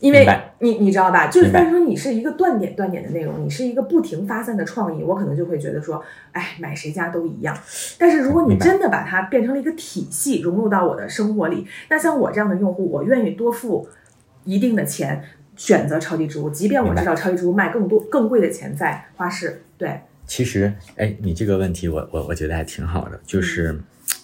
[0.00, 0.26] 因为
[0.58, 7.56] 你你知道吧，就是但是说你是一个断点断点的内容，你是一个不停发散的创意，我可能就会觉得说，哎，买谁家都一样。
[7.98, 13.88] 但是如果你真的把它变成了一个体系，融入到我的生活里，那像我这样的用户，我愿意多付
[14.44, 15.24] 一定的钱
[15.56, 19.62] 选择超级植物，即便我知道超级植物卖更多更贵的钱在花市。
[19.78, 23.80] 对，其实，哎，你这个问题我我我觉得还挺好的，嗯就是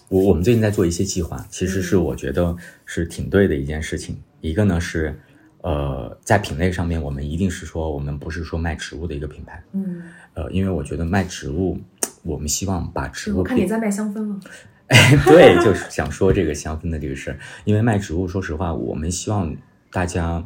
[0.08, 2.54] 我我们最近在做一些计划，其实是我觉得
[2.84, 4.20] 是挺对的一件事情。
[4.42, 5.18] 一个呢是，
[5.62, 10.02] 呃，在品类上面，我们一定是说我们不是说卖植物的一个品牌，嗯，
[10.34, 11.80] 呃，因为我觉得卖植物，
[12.22, 14.40] 我们希望把植物变我看你在卖香氛了，
[15.24, 19.54] 对，就是想说这个香氛的这个事儿，因为卖植物，说实话，我们希望
[19.90, 20.44] 大家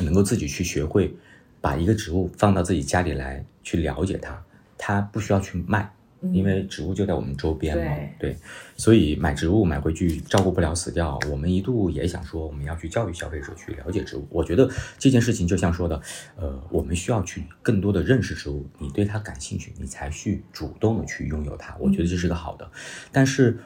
[0.00, 1.14] 能够自己去学会
[1.60, 4.42] 把一个植物放到自己家里来，去了解它，
[4.76, 5.88] 它不需要去卖，
[6.22, 8.36] 嗯因为植物就在我们周边嘛，对
[8.76, 11.18] 所以买植物买回去照顾不了死掉。
[11.30, 14.26] 我们一度也想说，我们要去教育消费者去了解植物。
[14.30, 16.00] 我觉得这件事情就像说的，
[16.36, 21.76] 呃，我们需要去更多的认识植物，你对它感兴趣，你才去主动的去拥有它。
[21.78, 22.70] 我觉得这是个好的，
[23.10, 23.58] 但是。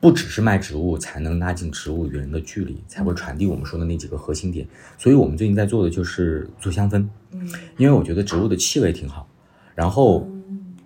[0.00, 4.64] 不只是卖植物才能拉近植物与人的距离，才会传递我们说的那几个核心点。
[4.96, 9.28] 所以我们最近在做的就是做香氛，嗯因为我觉得植物的气味挺好。
[9.74, 10.37] 然后，嗯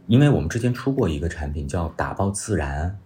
[0.07, 2.99] 因为我们之前出过一个产品叫打包自然，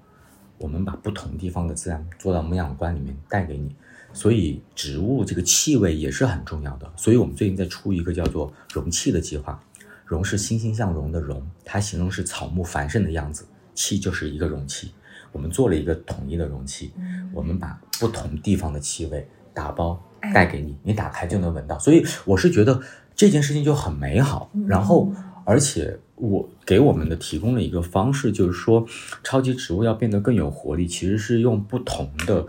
[0.58, 3.74] 我们把不同地方的自然做到牧养罐里面带给你，
[4.12, 6.90] 所以植物这个气味也是很重要的。
[6.96, 9.62] 所以我们最近在出一个叫做容器的计划，
[10.04, 14.92] 容是欣欣向荣的容，它形容是草木繁盛的样子，器就是一个容器。
[15.32, 21.78] 我们做了一个统一的容器，嗯我们把不同地方的气味打包哎带给你，你打开就能闻到。
[21.78, 22.80] 所以我是觉得
[23.14, 24.50] 这件事情就很美好。
[24.54, 25.12] 嗯然后，
[25.44, 28.86] 而且我给我们的提供了一个方式，就是说，
[29.22, 32.46] 超级植物要变得更有活力，其实是用不同的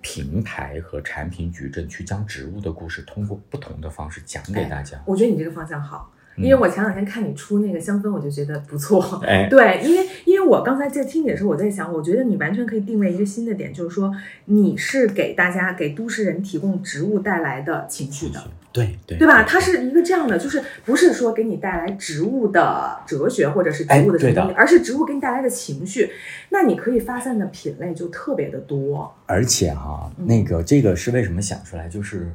[0.00, 5.02] 平台和产品矩阵去将植物的故事通过不同的方式讲给大家。
[5.06, 6.12] 我觉得你这个方向好。
[6.40, 9.20] 因为我前两天看你出那个香氛，我就觉得不错。
[9.26, 14.12] 哎， 对，因为因为我刚才在听你的时候，我在想，我觉得你完全可以定位一个新的点，就是说
[14.46, 19.42] 你是给大家给都市人提供植物带来的情绪的，对对，对吧？
[19.42, 26.10] 它是一个这样的，就是不是说给你带来植物的哲学或者是植物的什么东西，而是植物给你带来的情绪。
[26.50, 29.12] 那你可以发散的品类就特别的多。
[29.26, 31.88] 而且哈，那个这个是为什么想出来？
[31.88, 32.32] 就是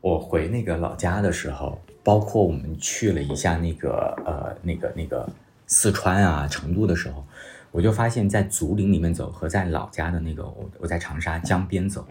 [0.00, 1.80] 我回那个老家的时候。
[2.02, 5.28] 包括我们去了一下那个呃那个那个
[5.66, 7.24] 四川啊成都的时候，
[7.70, 12.06] 我就发现，在竹林里面走和在老家的那个我我在长沙江边走，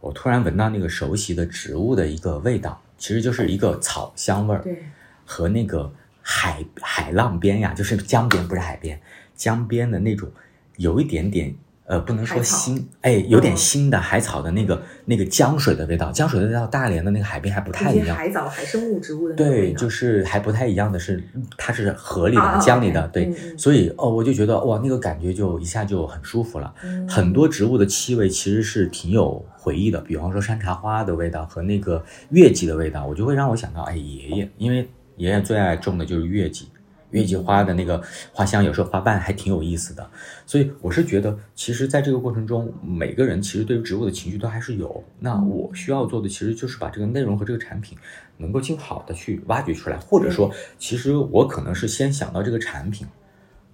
[0.00, 4.78] 我突然闻到那个熟悉的植物的一个味道，其实就是一个草香味儿，对，
[5.24, 5.92] 和那个
[6.22, 9.00] 海海浪边呀，就是江边不是海边，
[9.34, 10.30] 江边的那种
[10.76, 11.54] 有一点点。
[11.86, 18.16] 呃，不能说腥，哎，有点腥的海草的那个那个江水的味道，江水的味道，大连的那个海边还不太一样。
[18.16, 21.22] 海藻、海生物植物的对，就是还不太一样的是，
[21.58, 26.72] 它是河里的、江里的，对，所以哦，我就觉得哇，那个感觉就一下就很舒服了。
[27.06, 36.68] 很多植物的气味其实是挺有回忆的，比方说山茶花的味道和那个月季的味道，我就会让我想到哎爷爷，因为爷爷最爱种的就是月季。
[37.14, 38.02] 月季花的那个
[38.32, 40.10] 花香，有时候花瓣还挺有意思的，
[40.44, 45.02] 所以我是觉得，其实在这个过程中，每个人其实对于植物的情绪都还是有。
[45.20, 47.96] 那我需要做的，其实就是把这个内容和这个产品
[48.36, 53.06] 能够尽好的去挖掘出来，或者说，其实我可能是先想到这个产品，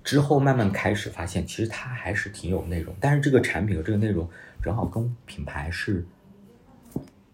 [0.05, 4.29] 之后慢慢开始发现，其实它还是挺有内容，但是这个产品和这个内容
[4.63, 6.05] 正好跟品牌是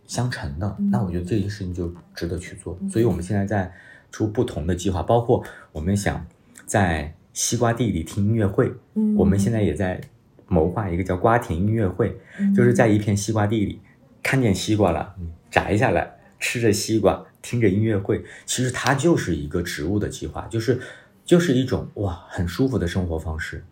[0.07, 2.79] 相乘的，那我觉得这件事情就值得去做。
[2.89, 3.73] 所以我们现在在。
[4.13, 5.45] 出不同的计划，包括
[5.77, 6.27] 我们想
[6.64, 8.72] 在西瓜地里听音乐会。
[8.95, 10.01] 嗯，我们现在也在
[10.49, 12.18] 谋划一个叫瓜田音乐会，
[12.57, 13.79] 就是在一片西瓜地里
[14.22, 15.14] 看见西瓜了，
[15.51, 16.11] 摘下来
[16.41, 18.24] 吃着西瓜，听着音乐会。
[18.47, 20.81] 其实它就是一个植物的计划，就是
[21.27, 23.62] 就是一种哇很舒服的生活方式。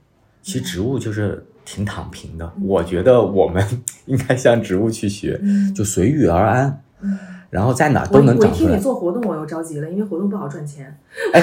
[0.43, 3.67] 其实植物就是挺躺平的，我觉得我们
[4.05, 5.41] 应该向植物去学，
[5.75, 6.83] 就随遇而安。
[7.55, 8.51] 然后在哪都能长出来。
[8.51, 10.93] 我一听你做活动，我又着急了，因为活动不好赚钱。
[11.33, 11.41] 哎，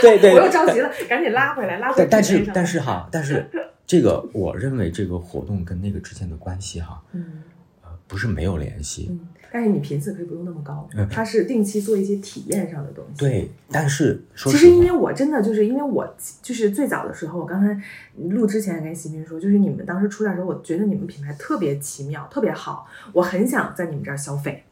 [0.00, 2.08] 对对， 我又着急了，赶紧拉回来，拉回来。
[2.10, 3.46] 但是但是哈，但是
[3.86, 7.44] 这个我认为这个活动跟那个之间的关系哈，嗯，
[7.84, 9.06] 呃，不是没有联系。
[9.12, 9.20] 嗯，
[9.52, 13.20] 但是你频次可以不用那么高，它是定期做一些体验上的东西。
[13.20, 17.80] 对，但是其实因为我真的就是因为我就是最早的时候，我刚才
[18.16, 24.64] 录之前跟席斌说，就是你们当时出来的时候，我觉得你们品牌特别奇妙，特别好，我很想在你们这儿消费。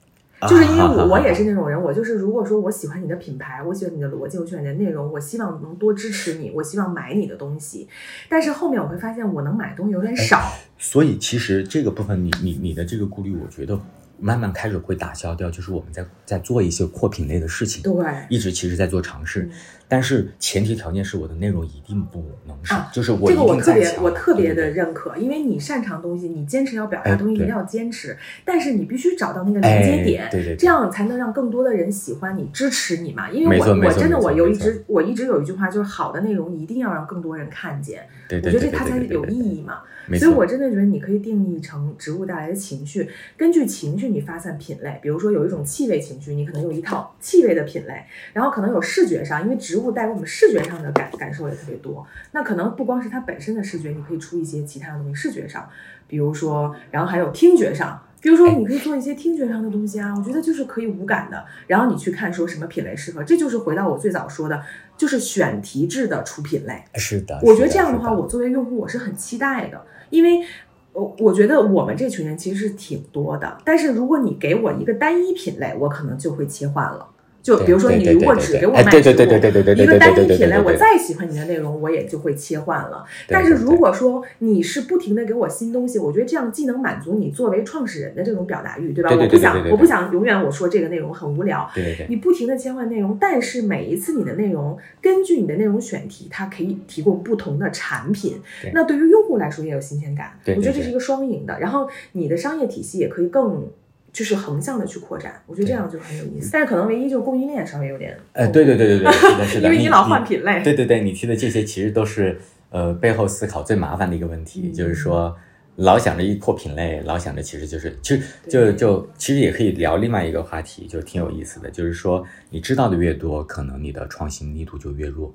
[0.49, 7.89] 就是因为我 我也是那种人，我就是如果说我喜欢你的品牌，我喜欢你的逻辑，我喜欢你的内容，我希望能多支持你，我希望买你的东西。
[8.29, 10.53] 但是后面我会发现，我能买的东西有点少。
[10.79, 13.79] 所以其实这个部分，你你你的这个顾虑，我觉得。
[14.25, 19.51] 慢慢开始会打消掉，就是我们在在做一些扩品类的事情，对，一直其实在做尝试，
[19.93, 33.31] 但是前提条件是我的内容一定不能少，就是我这个我特别我特别的认可，因为你擅长东西，你坚持要表达东西一定要坚持，但是你必须找到那个连接点，对对，这样才能让更多的人喜欢你、支持你嘛。
[33.31, 39.81] 因为我我真的我有一直我一直有一句话，就是好的内容一定要让更多人看见，对对，我觉得这它才有意义嘛。
[40.19, 44.99] 所以，我真的觉得你可以定义成植物带来的情绪，根据情绪你发散品类。
[45.01, 52.07] 比如说，有一种气味情绪，你可能有一套气味的品类，然后可能有视觉上，因为植物带给我们视觉上的感感受也特别多。
[52.31, 55.69] 那可能不光是它本身的视觉，你可以出一些其他的东西，视觉上，
[56.07, 60.15] 比如说，然后还有听觉上，比如说你可以做一些听觉上的东西啊。
[60.17, 64.63] 我觉得就是可以无感的，然后你去看说什么品类适合，这就是回到我最早说的，
[64.97, 66.85] 就是选题制的出品类。
[66.95, 69.85] 是的，我觉得这样的话，我作为用户我是很期待的。
[70.11, 70.47] 因为，
[70.93, 77.09] 我我觉得我们这群人其实是挺多的，但是如果你给我一个单一品类，我可能就会切换了。
[77.43, 83.05] 就比如说，你如果只给我卖植物，一个单一品类，我再喜欢你的内容，我也就会切换了。
[83.27, 89.11] 但是如果说你是不停的给我新东西，我觉得这样既能满足你作为创始人的这种表达欲，对吧？
[89.11, 91.69] 我不想，我不想永远我说这个内容很无聊。
[91.75, 92.07] 对对对。
[92.09, 98.41] 你不停的切换内容，但是每一次你的内容根据你的内容选题，它可以提供不同的产品。
[98.73, 100.39] 那对于用户来说也有新鲜感。
[100.47, 101.59] 我觉得这是一个双赢的。
[101.59, 103.67] 然后你的商业体系也可以更。
[104.13, 106.51] 就是横向的去扩展，我觉得这样就很有意思。
[106.53, 108.17] 但是可能唯一就是供应链稍微有点……
[108.33, 109.69] 呃，对对对对对，是的， 是的。
[109.69, 110.63] 因为你老换品类。
[110.63, 112.39] 对对对，你提的这些其实都是
[112.71, 115.35] 呃背后思考最麻烦的一个问题，就是说
[115.77, 125.35] 老想着一扩品类，老想着其实就是其实就就其实也可以聊另外一个话题，就挺有意思的，就是说你知道的越多，可能你的创新力度就越弱。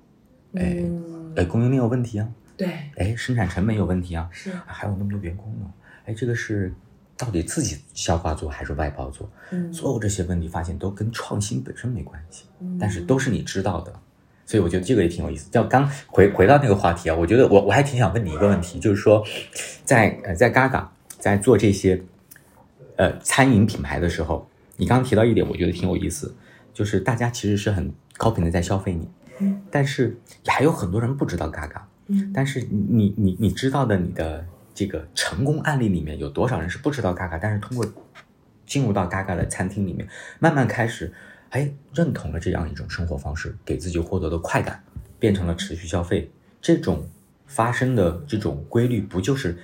[0.54, 5.66] 哎嗯，哎，供应链有问题啊，对，哎，生产成本有问题啊，是，还有那么多员工呢，
[6.06, 6.72] 哎，这个是
[7.18, 9.30] 到底自己消化做还是外包做？
[9.52, 13.92] 嗯，所有这些问题发现都跟创新本身没关系，嗯但是都是你知道的，
[14.46, 15.50] 所以我觉得这个也挺有意思。
[15.50, 19.26] 叫刚回回到那个话题啊，我觉得我我还挺想问你一个问题，就是说，
[19.84, 20.86] 在呃在 Gaga
[21.18, 22.02] 在做这些
[22.96, 26.36] 呃餐饮品牌的时候，你刚刚提到一点，我觉得挺有意思，
[26.74, 29.10] 就是大家其实是很高频的在消费你，
[29.40, 30.16] 嗯，但是
[30.46, 34.46] 还有很多人不知道 Gaga，嗯但是你你你你知道的你的
[34.78, 37.84] 这个成功案例里面有多少人是不知道 Gaga，但是通过
[38.68, 40.08] 进入到 Gaga 的餐厅里面，
[40.38, 41.12] 慢慢开始
[41.50, 44.84] 哎认同了这样一种生活方式，给自己获得的快感，
[45.18, 46.30] 变成了持续消费。
[46.62, 47.10] 这种
[47.48, 49.58] 发生的这种规律，不就是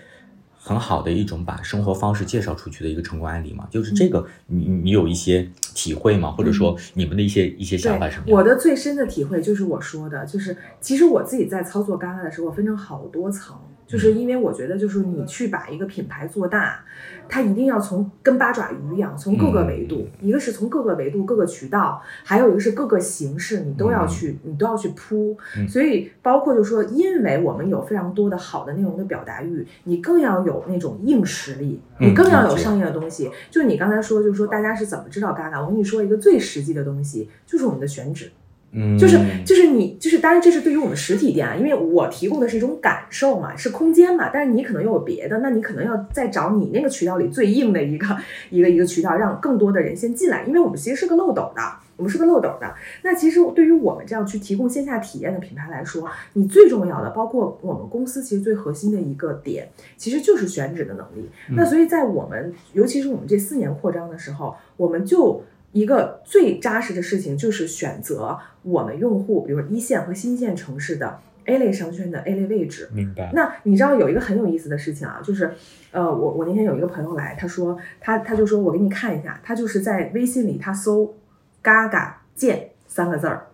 [0.57, 3.67] 很好的一种把生活方式介绍出去的一个成功案例吗？
[3.69, 6.31] 就是这个，你你有一些体会吗？
[6.31, 13.55] 或者说你们的一些一些想法是什么样我的最深的体会就是我说的，就是其实我自己在操作嘎嘎的时候，我分成好多层，
[13.85, 16.83] 就是因为我觉得，就是你去把一个品牌做大，
[17.27, 25.37] 它一定要从跟八爪鱼一样，从各个维度，一个是从各个维度、各个渠道，还有一个是各个形式，你都要去，你都要去铺。
[25.57, 33.29] 嗯所以包括就是说，因为我们有非常多的好的内容的表达欲，你更要有那种硬实力，嗯你更要有商业的东西。
[33.49, 35.61] 就是你刚才说，就是说大家是怎么知道嘎嘎？
[35.61, 38.31] 我跟你说一个最实际的东西，就是我们的选址。
[38.75, 48.17] 嗯，就是就是你就是，当然这是对于我们实体店啊，因为我提供的是一种感受嘛，是空间嘛，但是你可能又有别的，那你可能要再找你那个渠道里最硬的一个
[48.49, 51.61] 一个一个渠道，让更多的人先进来，因为我们其实是个漏斗的，
[51.97, 52.73] 我们是个漏斗的。
[53.03, 61.29] 那其实对于我们这样去提供线下体验的品牌来说，你最重要的，包括我们公司其实最核心的一个点，其实就是选址的能力。
[61.49, 65.43] 那所以在我们，尤其是我们这四年扩张的时候，我们就
[65.73, 72.87] 一个最扎实的事情就是选择我们用户，比如一线和新线城市的 A 类商圈的 A 类位置。
[72.93, 73.31] 明白。
[73.33, 75.51] 那你知道有一个很有意思的事情啊，就是，
[75.91, 81.13] 呃，我我那天有一个朋友来，他说他他就说我给你看一下，他就是在微信里他搜
[81.61, 83.47] “嘎嘎见”三个字儿，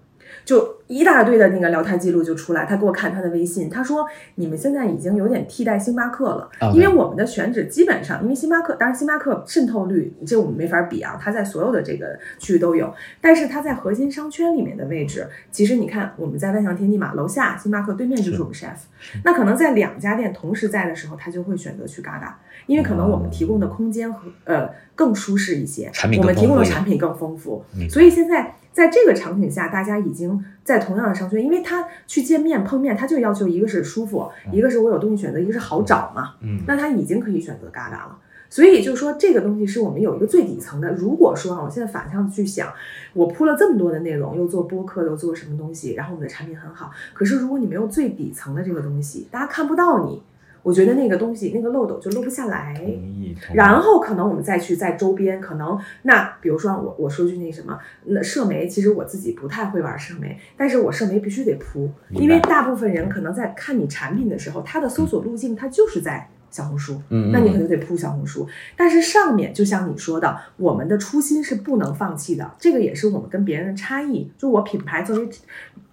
[0.44, 18.78] 就一大堆的那个聊天记录就出来，他给我看他的微信，他说你们现在已经有点替代星巴克了因为我们的选址基本上，因为星巴克，当然星巴克渗透率这我们没法比啊，它在所有的这个区域都有，但是它在核心商圈里面的位置，其实你看我们在万象天地嘛，楼下星巴克对面就是我们 chef，
[19.24, 38.18] 那可能在两家店同时在的时候，他就会选择去嘎嘎，因为可能我们提供的空间和呃更舒适一些，产品我们提供的产品更丰富所以现在在这个场景下，大家已经在同样的商圈，因为他去见面碰面，他就要求一个是舒服，一个是我有东西选择，一个是好找嘛，嗯那他已经可以选择嘎嘎了。
[38.52, 40.92] 所以就是说，这个东西是我们有一个最底层的。
[40.94, 42.68] 如果说啊，我现在反向去想，
[43.14, 50.24] 我铺了这么多的内容，又做播客，又做什么东西，然后我们的产品很好，可是如果你没有最底层的这个东西，大家看不到你，
[50.64, 52.74] 我觉得那个东西那个漏斗就漏不下来。
[52.76, 52.90] 同意。
[52.90, 68.48] 同意然后可能我们再去在周边，可能那比如说我我说句那什么，那社媒其实我自己不太会玩社媒，但是我社媒必须得铺，因为大部分人可能在看你产品的时候，他的搜索路径他就是在小红书，嗯，那你可能得铺小红书。
[68.76, 74.30] 但是上面就像你说的，我们的初心是不能放弃的，这个也是我们跟别人的差异。
[74.38, 75.30] 就我品牌作为，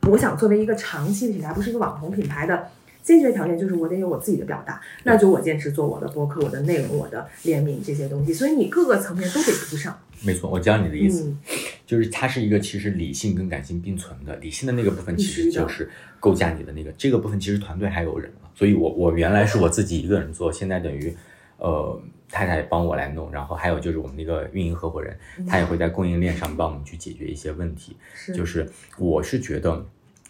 [0.09, 2.69] 我想作为一个长期的品牌，不是一个网红品牌的。
[3.07, 9.97] 先决条件就是我得有我自己的表达，那就我坚持做我的播客、我的内容、我的联名这些东西，所以你各个层面都得铺上。
[10.25, 11.39] 没错，我知道你的意思，嗯
[11.87, 14.35] 就是它是一个其实理性跟感性并存的。
[14.39, 15.89] 理性的那个部分其实就是
[16.19, 18.51] 构架你的那个，这个部分其实团队还有人了。
[18.57, 21.15] 所以我我原来是我自己一个人做，现在等于
[21.59, 27.97] 呃太太帮我来弄，然后还有就是我们那个运营合伙人，他也会在供应链上帮我们去解决一些问题。
[28.15, 29.87] 是就是我是觉得，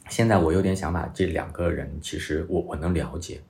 [0.09, 3.41] 现在我有点想把这两个人，其实我我能了解，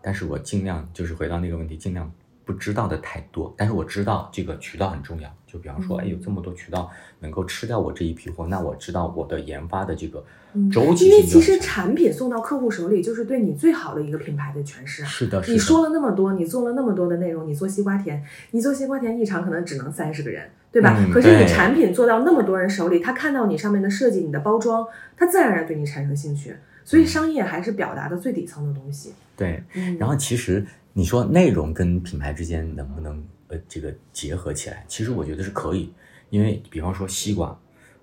[0.00, 2.10] 但是我尽量就是回到那个问题，尽量
[2.46, 3.52] 不知道的太多。
[3.58, 6.88] 但是我知道这个渠道很重要，就比方说，嗯哎，有这么多渠道
[7.20, 10.24] 能够吃掉我这一批货，那我知道我的研发的这个
[10.54, 11.58] 嗯周期因为其实。
[11.58, 15.06] 产品送到客户手里，就是对你最好的一个品牌的诠释啊。
[15.06, 15.52] 是的，是的。
[15.52, 18.22] 你说了那么多，你做了那么多的内容，你做西瓜田，
[18.52, 20.94] 你做西瓜田一场可能只能三十个人，对吧？
[20.98, 24.86] 嗯可是你产品做到那么多人手里，他看到你上面的设计、你的包装，
[25.16, 26.54] 他自然而然对你产生兴趣。
[26.84, 29.12] 所以商业还是表达的最底层的东西。
[29.36, 30.64] 对，嗯，然后其实
[30.98, 34.82] 你说内容跟品牌之间能不能呃这个结合起来？
[34.88, 35.92] 其实我觉得是可以，
[36.30, 37.48] 因为比方说西瓜，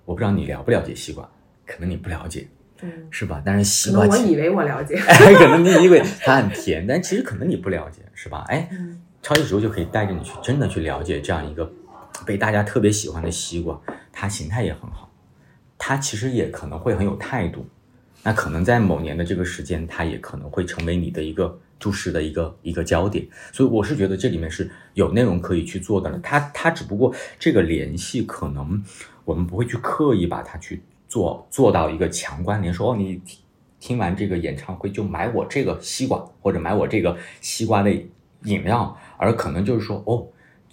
[0.05, 1.27] 我不知道你了不了解西瓜，
[1.65, 2.47] 可能你不了解，
[2.83, 3.41] 嗯，是吧？
[3.43, 4.95] 但是西瓜我以为我了解。
[5.09, 8.45] 哎，可能你以为它很甜，但其实可能你不了解，是吧？
[8.47, 11.67] 哎，嗯超级植物就可以带着你去真的去了解这样一个
[12.27, 13.81] 被大家特别喜欢的西瓜，
[14.11, 15.11] 它形态也很好，
[15.79, 17.65] 它其实也可能会很有态度，
[18.21, 23.27] 那可能在某年的这个时间，它也可能会成为你的一个注视的一个一个焦点。
[23.51, 26.17] 所以我是觉得这里面是有内容可以去做的了。
[26.19, 28.81] 它它只不过这个联系可能
[29.25, 33.21] 我们不会去刻意把它去做做到一个强关联，说哦你
[33.81, 37.91] 听完这个演唱会就买我这个西瓜或者买我这个西瓜的
[38.43, 40.25] 饮料，而可能就是说哦。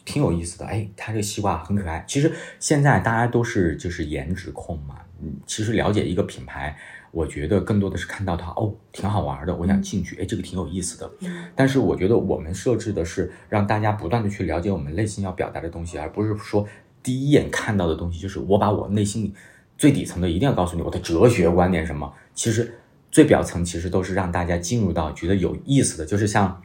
[0.03, 2.03] 挺有意思的，哎，它这个西瓜很可爱。
[2.09, 6.77] 其实现在大家都是就是颜值控嘛，嗯，其实了解一个品牌，
[7.11, 11.11] 我觉得更多的是看到它哦，挺好玩的，我想进去，哎，这个挺有意思的。
[11.55, 16.67] 但是我觉得我们设置的是让大家不断的去了解我们内心要表达的东西，而不是说
[17.03, 19.35] 第一眼看到的东西就是我把我内心里
[19.77, 22.13] 最底层的一定要告诉你我的哲学观点什么。
[22.35, 22.75] 其实
[23.11, 26.63] 最表层其实都是让大家进入到觉得有意思的，就是像。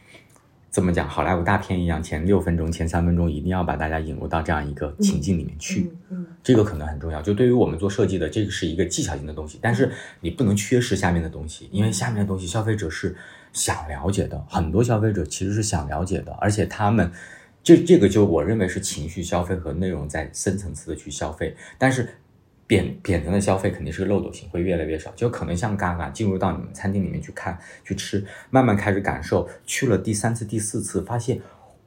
[0.76, 1.08] 怎么讲？
[1.08, 5.90] 好莱坞大片一样，前六分钟、前三分钟一定要把大家引入到这样一个情境里面去。
[6.10, 7.22] 嗯，这个可能很重要。
[7.22, 13.16] 就对于我们做设计的，这个是一个技巧性的东西，但是你不能缺失下面的东西，因为下面的东西消费者是
[13.54, 17.10] 想了解的，很多消费者其实是想了解的，而且他们
[17.64, 22.10] 这这个就我认为是情绪消费和内容在深层次的去消费，但是。
[22.68, 25.12] 扁扁层的消费肯定是个漏斗型，会越来越少。
[25.16, 29.48] 就可能像嘎嘎进入到你们餐厅里面去看、去吃，慢慢开始感受。
[29.66, 31.40] 去了第三次、第四次，发现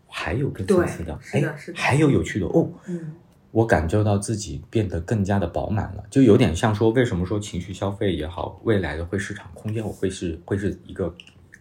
[0.06, 1.42] 还有更层次的，哎，
[1.74, 2.70] 还有有趣的哦。
[2.86, 3.14] 嗯，
[3.50, 11.12] 我感受到自己变得更加的饱满了，就有点像说，为什么说情绪消费也好，未来的会市场空间我会是会是一个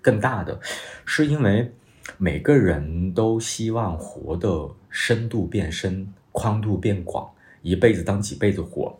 [0.02, 0.60] 更大的，
[1.06, 1.74] 是因为
[2.18, 7.28] 每个人都希望活的深度变深，宽度变广，
[7.64, 8.96] 一辈子当几辈子活。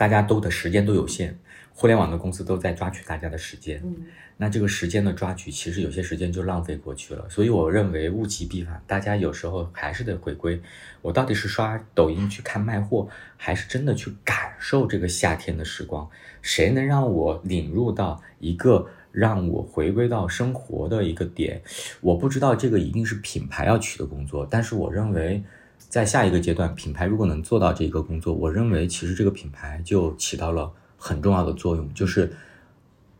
[0.00, 1.36] 大家都的时间都有限，
[1.74, 3.78] 互联网的公司都在抓取大家的时间。
[3.84, 4.06] 嗯，
[4.38, 7.28] 那这个时间的抓取，其实有些时间就浪费过去了。
[7.28, 10.58] 所以我认为物极必反，大家有时候还是得回归。
[11.02, 16.08] 我到底是刷抖音去看卖货，还是真的去感受这个夏天的时光？
[16.40, 21.60] 谁能让我领入到一个让我回归到生活的一个点？
[22.00, 25.44] 我不知道这个一定是品牌要取的工作，但是我认为。
[25.90, 32.32] 在下一个阶段，品牌如果能做到这个工作，我认为其实这个品牌就起到了很重要的作用，就是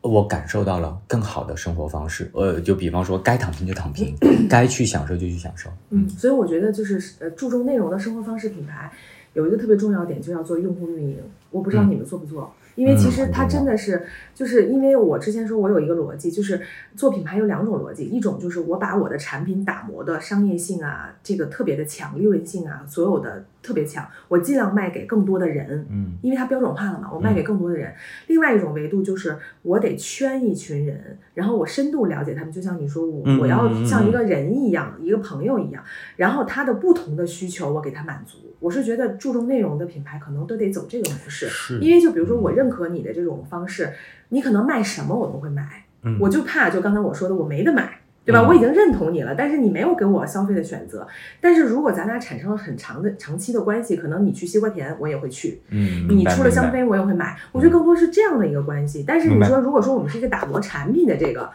[0.00, 2.30] 我感受到了更好的生活方式。
[2.32, 4.16] 呃，就比方说，该躺平就躺平，
[4.48, 5.68] 该去享受就去享受。
[5.90, 8.88] 嗯，所以我觉得就是呃，注重内容的生活方式品牌
[9.34, 11.18] 有一个特别重要点，就要做用户运营。
[11.50, 12.54] 我不知道你们做不做。
[12.74, 14.02] 因为其实它真的是，
[14.34, 16.60] 就是因为我之前说，我有一个逻辑，就是
[16.96, 27.92] 做品牌有两种逻辑，一种就是我把我的产品打磨的商业性啊，这个特别的强，利润性啊，所有的特别强，我尽量卖给更多的人，嗯，因为它标准化了嘛，我卖给更多的人。
[28.28, 35.82] 另外一种维度就是我得圈一群人，然后我深度了解他们，就像你说，我我要像一个人一样，一个朋友一样，
[36.16, 38.38] 然后他的不同的需求我给他满足。
[38.60, 41.48] 我是觉得注重内容的品牌可能都得走这个模式，
[41.80, 43.92] 因为就比如说我认可你的这种方式，
[44.30, 45.84] 你可能卖什么我都会买，
[46.18, 48.46] 我就怕就刚才我说的我没得买，对吧？
[48.46, 51.06] 我已经认同你了，但是你没有给我消费的选择。
[51.40, 59.04] 但是如果咱俩产生了很长的长期的关系，可能你去西瓜田我也会去，嗯，你出了香妃我也会买，我觉得更多是这样的一个关系。
[59.06, 61.48] 但是你说如果说我们是一个打磨产品的这个，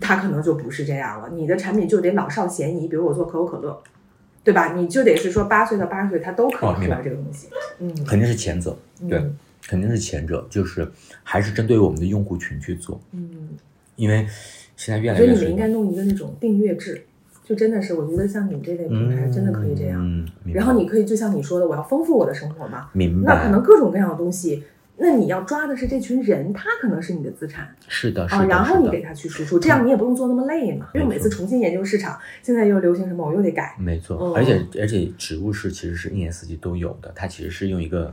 [0.00, 3.82] 它可能就不是这样了，你的产品就得老少咸宜，比如我做可口可乐。
[4.44, 4.72] 对吧？
[4.72, 7.48] 你就得是说八岁到八十岁他都可以喝这个东西，
[7.80, 8.74] 嗯，肯定是前者，
[9.06, 9.22] 对，
[9.68, 10.90] 肯定是前者，就是
[11.22, 13.50] 还是针对我们的用户群去做，嗯，
[13.96, 14.26] 因为
[14.74, 17.04] 现在越来越，所以你们应该弄一个那种订阅制，
[17.44, 24.64] 就真的是我觉得像你们这类品牌真的可以这样，嗯，然后你可以就像你说的，我要丰富我的生活嘛，明白，那可能各种各样的东西。
[25.00, 33.76] 那你要抓的是这群人，他可能是你的资产，是的，啊，然后你给他去输出，这样你也不用做那么累嘛，因为每次重新研究市场，现在又流行什么，我又得改。
[33.78, 38.12] 没错，而且而且植物是其实是一年四季都有的，它其实是用一个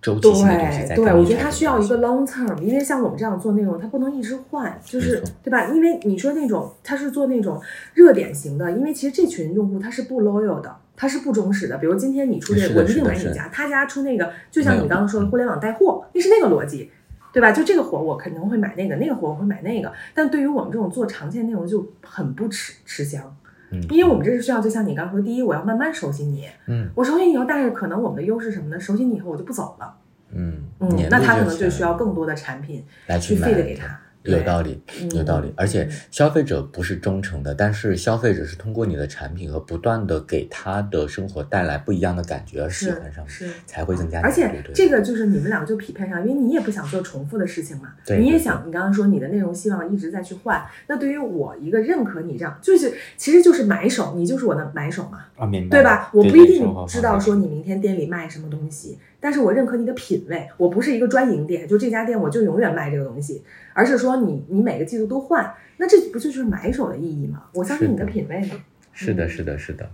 [0.00, 0.94] 周期性的东西在。
[0.94, 5.66] 对，我觉得它需要一个 long term，因为像我们这样做内容，它不能一直换，就是对吧？
[5.66, 7.60] 因为你说那种它是做那种
[7.94, 10.76] 热点型的，因为其实这群用户他是不 loyal 的。
[11.00, 13.48] 他是不忠实的，比如今天你出这个，我一定买你家。
[13.52, 16.90] 他家出那个，就像你刚刚说的互联网带货，那是那个逻辑，
[17.32, 17.52] 对吧？
[17.52, 19.92] 就这个火我肯定会买那个，那个火我会买那个。
[20.12, 23.32] 但对于我们这种做长线内容就很不吃吃香，
[23.70, 28.80] 嗯，因为我们这是需要，就像你刚说，第一我要慢慢熟悉你，嗯，我熟悉你以后，但是可能我们的优势什么呢？
[28.80, 29.94] 熟悉你以后我就不走了，
[30.32, 34.00] 嗯嗯，那他可能就需要更多的产品来去费的给他。
[34.24, 34.80] 有道理，
[35.14, 44.20] 有道理，而且消费者不是忠诚的，但是消费者是通过你的产品和不断的给他的生活带来不一样的感觉而喜欢上，是才会增加。
[44.20, 56.10] 而且这个就是你们两个就匹配上，因为你也不想做重复的事情嘛，你也想，你刚刚说你的内容希望一直在去换，那对于我一个认可你这样，就是其实就是买手，你就是我的买手嘛，啊，明白，对吧？
[56.12, 58.98] 我不一定知道说你明天店里卖什么东西。
[59.20, 63.42] 但是我认可你的品味，我不是一个专营店，就这家店我就永远卖这个东西，
[63.72, 67.44] 而是说你你每个季度都换，那这不就是买手的意义吗？
[67.52, 68.62] 我相信你的品味吗。
[68.92, 69.90] 是的，是的，是的，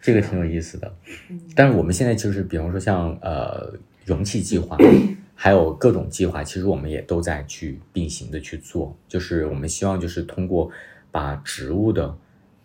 [0.00, 0.92] 这个挺有意思的。
[1.54, 3.72] 但是我们现在就是，比方说像呃
[4.04, 4.76] 容器计划，
[5.34, 10.70] 还有各种计划，其实我们也都在去并行的去做，就是我们希望就是通过
[11.10, 12.16] 把植物的。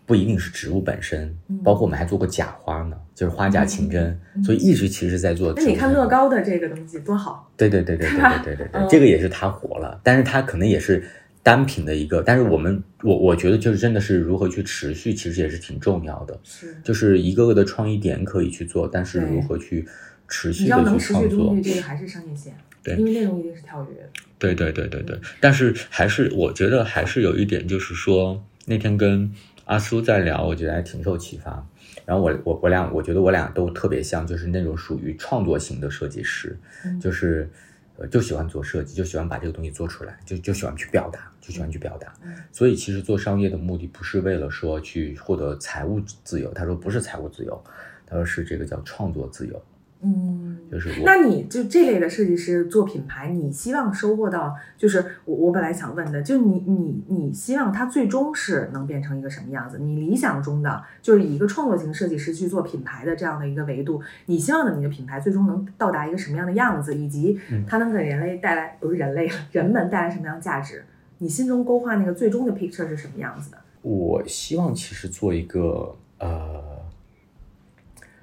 [0.08, 5.53] 不一定是植物本身，包括我们还做过假花呢，就是花假情真，所以一直其实在做。
[5.58, 7.51] 那你看乐高的这个东西多好？
[7.58, 11.03] 对对对对对对对对对，这个也是它火了，但是它可能也是
[11.43, 16.39] 单品的一个，但是我们我我觉得就是真的是如何去持续，其实也是挺重要的。
[16.41, 19.86] 是，就是一个个的创意点可以去做，但是如何去
[20.30, 21.53] 持续的去创作？
[21.62, 22.55] 这个还是商业线。
[22.82, 24.10] 对，因为内容一定是跳跃。
[24.39, 29.30] 对对对对对，但是还是我觉得还是有一点，就是说那天跟。
[29.68, 31.65] 阿叔在聊，我觉得还挺受启发。
[32.05, 36.57] 然后我我我俩，我觉得我俩都特别像，就是那种属于创作型的设计师，
[37.01, 37.49] 就是
[37.97, 42.13] 呃就喜欢做设计，就喜欢把这个东西做出来，就就喜欢去表达，就喜欢去表达。
[42.49, 47.61] 所以其实做商业的目的不是为了说去获得财务自由，他说不是财务自由，
[48.05, 49.61] 他说是这个叫创作自由。
[50.00, 59.80] 嗯，就是那你就这类的设计师做品牌，你希望收获到，就是我我本来想问的，就你你你希望它最终是能变成一个什么样子？
[59.80, 70.86] 你理想中的就是以一个创作型设计师去做品牌的这样的一个维度，你希望的你的品牌最终能到达一个什么样的样子，以及它能给人类带来不是人类人们带来什么样的价值？
[71.18, 73.58] 你心中勾画那个最终的 picture 是什么样子的？
[73.82, 76.62] 我希望其实做一个呃，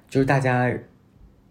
[0.07, 0.73] 就是大家。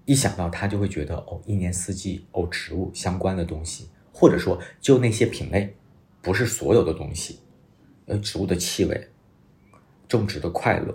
[0.05, 5.75] 一想到它，就会觉得哦，一年四季哦，植物相关的东西，或者说就那些品类，
[6.21, 7.41] 不是所有的东西，
[8.07, 9.09] 呃，植物的气味，
[10.07, 10.95] 种植的快乐，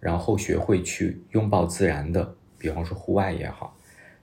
[0.00, 3.76] 然后学会去拥抱自然的，比方说户外也好，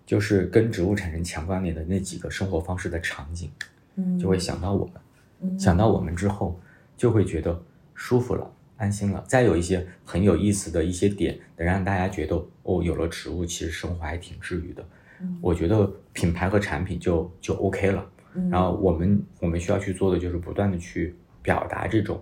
[0.06, 3.52] 就是跟植物产生强关联的那几个生活方式的场景，
[3.96, 4.90] 嗯，就会想到我
[5.42, 6.60] 们，想到我们之后，
[6.98, 7.64] 就会觉得
[7.94, 8.52] 舒服了。
[8.78, 14.86] 安心了，再有一些很有意思的一些点，能让大家觉得哦，有了植物，其实生活还挺治愈的。
[15.42, 18.06] 我觉得品牌和产品就就 OK 了。
[18.52, 22.22] 然后我们我们需要去做的就是不断的去表达这种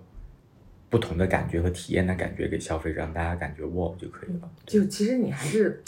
[0.88, 4.48] 不同的感觉和体验的感觉给消费者，让大家感觉哇就可以了。
[4.64, 5.82] 就其实你还是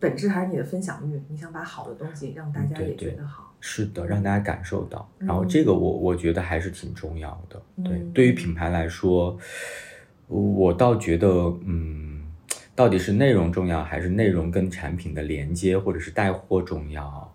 [0.00, 3.54] 本质还是你的分享欲，你想把好的东西让大家也觉得好。
[3.60, 5.08] 是的，让大家感受到。
[5.18, 7.62] 然后这个我我觉得还是挺重要的。
[7.84, 9.38] 对，对于品牌来说。
[10.30, 11.28] 我倒觉得，
[11.64, 12.22] 嗯，
[12.76, 17.34] 到底是内容重要，还是内容跟产品的连接，或者是带货重要？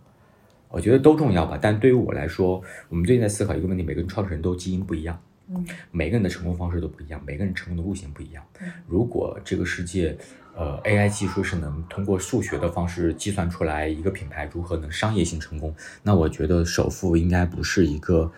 [0.70, 1.60] 我觉得都重要吧。
[1.62, 8.42] 但对于我来说，我们最近在思考一个问题：每个人创始人都基因不一样，嗯，每个人的成功方式都不一样，每个人成功的路线不一样。
[8.88, 10.18] 如果这个世界，
[10.56, 18.32] 呃，AI 技术是能通过数学的方式计算出来一个品牌如何能商业性成功，那我觉得首富应该不是一个。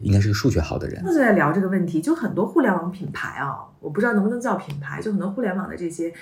[0.00, 1.04] 应该是个数学好的人。
[1.04, 6.12] 就在聊这个问题，就很多互联网品牌啊，我不知道能不能叫品牌，就很多互联网的这些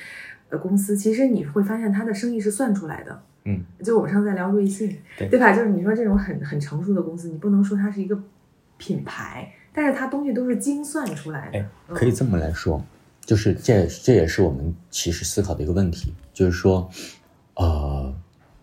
[0.49, 3.23] 呃公司，其实你会发现它的生意是算出来的。
[3.45, 5.53] 嗯，就我们上次在聊瑞幸，对吧？
[5.53, 8.19] 就是你说这种很很成熟的公司，你不能说它是一个
[8.77, 11.59] 品牌，但是它东西都是精算出来的。
[11.59, 12.85] 哎，可以这么来说，
[13.25, 16.89] 就是这这也是我们其实思考的一个问题，就是说，
[17.55, 18.15] 呃。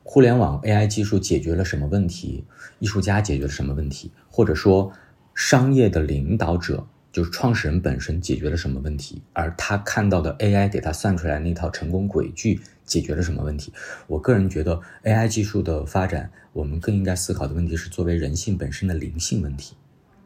[0.05, 2.43] 互联网 AI 技术解决了什么问题？
[2.79, 4.11] 艺术家解决了什么问题？
[4.29, 4.91] 或者说，
[5.33, 9.21] 商业的领导者就是创始人本身解决了什么问题？
[9.33, 13.73] 而他看到的 AI 给他算出来那套成功轨迹解决了什么问题？
[14.07, 19.75] 我个人觉得，AI 技术的发展，我们更应该思考的问题是作为人性本身的灵性问题，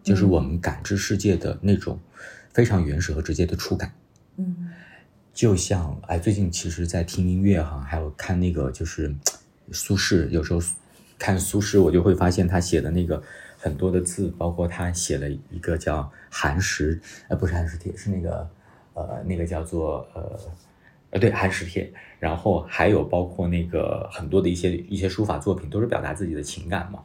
[0.03, 1.99] 就是我们感知世界的那种
[2.53, 3.93] 非常原始和直接的触感。
[4.37, 4.69] 嗯，
[5.33, 9.15] 就像哎，最近其实，在听音乐哈，还有看那个就是。
[9.69, 10.61] 苏轼有时候
[11.19, 13.21] 看苏轼，我就会发现他写的那个
[13.57, 16.95] 很多的字，包括他写了一个叫《寒食》，
[17.27, 18.49] 呃，不是《寒食帖》，是那个
[18.93, 20.39] 呃，那个叫做呃，
[21.11, 21.83] 呃，对，《寒食帖》。
[22.19, 26.99] 然后还有包括那个很多的一些一些书法作品，都是表达自己的情感嘛。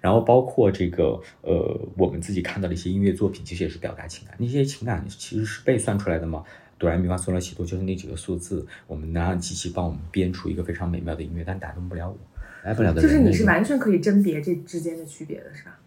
[0.00, 4.36] 然后包括这个呃，我们自己看到的一些音乐作品，其实也是表达情感。
[4.38, 6.44] 那些情感其实是被算出来的嘛？
[6.78, 12.16] 哆来咪发嗦拉西哆就是那几个数字，我们能让机器帮我们编出一个非常美妙的音乐，但打动不了我，
[12.64, 13.00] 来不了的。
[13.00, 15.78] 就是你是完全可以甄别这之间的区别的，是吧？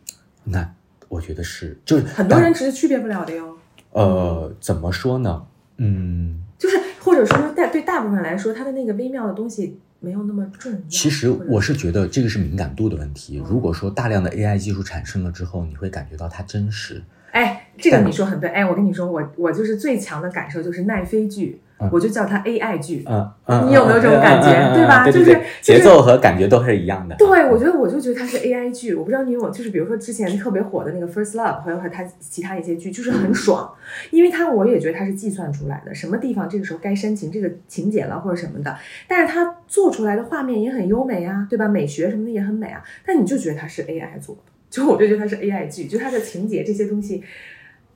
[0.43, 0.73] 那
[1.07, 3.57] 我觉得是，就是很多人其实区别不了的哟。
[3.91, 5.45] 呃，怎么说呢？
[5.77, 10.77] 嗯，就是或者说大对大部分来说，它的那个微妙的东西没有那么重要。
[10.87, 13.41] 其实我是觉得这个是敏感度的问题。
[13.45, 17.01] 如果说大量的 AI 技术产生了之后，你会感觉到它真实。
[17.31, 23.03] 哎，这个你说很对，哎，我跟你说，我我就是最强的感受就是奈飞剧，嗯我就叫它 AI 剧。
[23.07, 24.49] 嗯嗯，你有没有这种感觉？
[24.75, 25.09] 对吧？
[25.09, 27.15] 就是节奏和感觉都是一样的。
[27.15, 33.73] 对，我觉得我就觉得它是 AI 剧，我不知道你有，就是比如说之前特别火的那个《First Love》，还有它其他一些剧，就是很爽，
[34.11, 38.75] 因为它我也觉得它是计算出来的，什么地方这个时候该煽情这个情节了或者什么的，
[39.07, 41.67] 但是它做出来的画面也很优美啊，对吧？
[41.67, 47.23] 美学什么的也很美啊，但你就觉得它是 AI 做的，就我就觉得它是 AI 剧，就它的情节这些东西，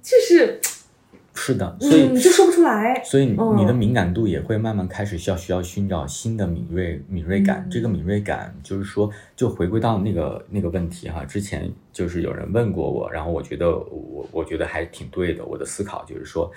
[0.01, 0.59] 就是
[1.35, 3.03] 是的，所以嗯，就说不出来。
[3.03, 7.63] 所以嗯你的敏感度也会慢慢开始需要需要寻找新的敏锐敏锐感。
[7.65, 15.43] 嗯这个敏锐感就是说，就回归到那个那个问题哈，之前就是有人问过我，然后我觉得我我觉得还挺对的。
[15.43, 16.51] 我的思考就是说，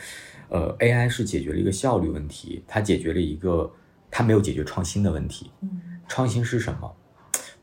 [0.50, 3.72] 呃，AI 是解决了一个效率问题，它解决了一个
[4.10, 5.50] 它没有解决创新的问题。
[5.62, 6.94] 嗯创新是什么？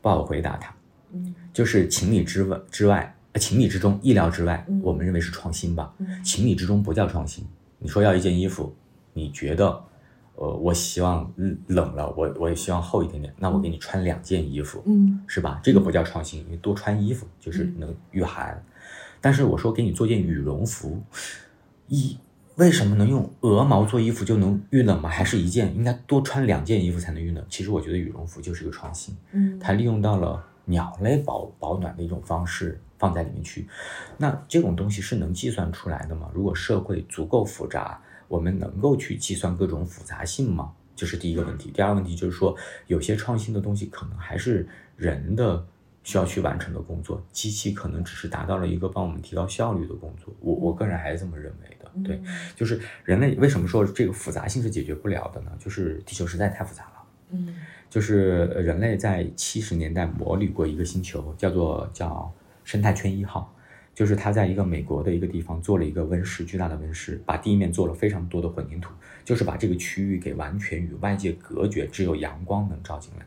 [0.02, 0.74] 不好回答它。
[1.12, 5.92] 嗯就是情理之外之外，呃情理之中，意料之外嗯，我们认为是创新吧。
[5.98, 7.44] 嗯情理之中不叫创新。
[7.78, 8.74] 你说要一件衣服，
[9.12, 9.84] 你觉得，
[10.36, 15.60] 呃，我希望嗯冷了，我我也希望厚一点点，那我给你穿两件衣服，嗯是吧？
[15.62, 18.64] 这个不叫创新，因为多穿衣服就是能御寒。
[19.20, 21.02] 但是我说给你做件羽绒服，
[21.88, 22.16] 一
[22.56, 25.08] 为什么能用鹅毛做衣服就能遇冷吗？
[25.08, 27.44] 还是一件应该多穿两件衣服才能遇冷？
[27.48, 29.16] 其实我觉得羽绒服就是一个创新。
[29.32, 33.68] 嗯，它利用到了鸟类保保暖的一种方式放在里面去。
[34.16, 36.30] 那这种东西是能计算出来的吗？
[36.34, 40.72] 如果社会足够复杂，我们能够去计算各种复杂性吗？
[40.96, 41.70] 这是第一个问题。
[41.70, 42.56] 第二个问题就是说，
[42.86, 45.66] 有些创新的东西可能还是人的
[46.04, 50.32] 需要去完成的工作，机器可能只是达到了一个帮我们提高效率的工作。
[50.40, 51.90] 我我个人还是这么认为的。
[52.04, 52.20] 对，
[52.56, 55.50] 就是人类为什么说这个复杂性是解决不了的呢？
[55.58, 56.90] 就是地球实在太复杂了。
[57.30, 57.54] 嗯
[57.94, 62.28] 就是人类在七十年代模拟过一个星球，叫做叫
[62.64, 63.54] 生态圈一号，
[63.94, 68.92] 就是它在一个美国的一个地方做了一个温室，巨大的温室，把地面做了非常多的混凝土，
[69.24, 73.24] 就是把这个区域给完全与外界隔绝，只有阳光能照进来。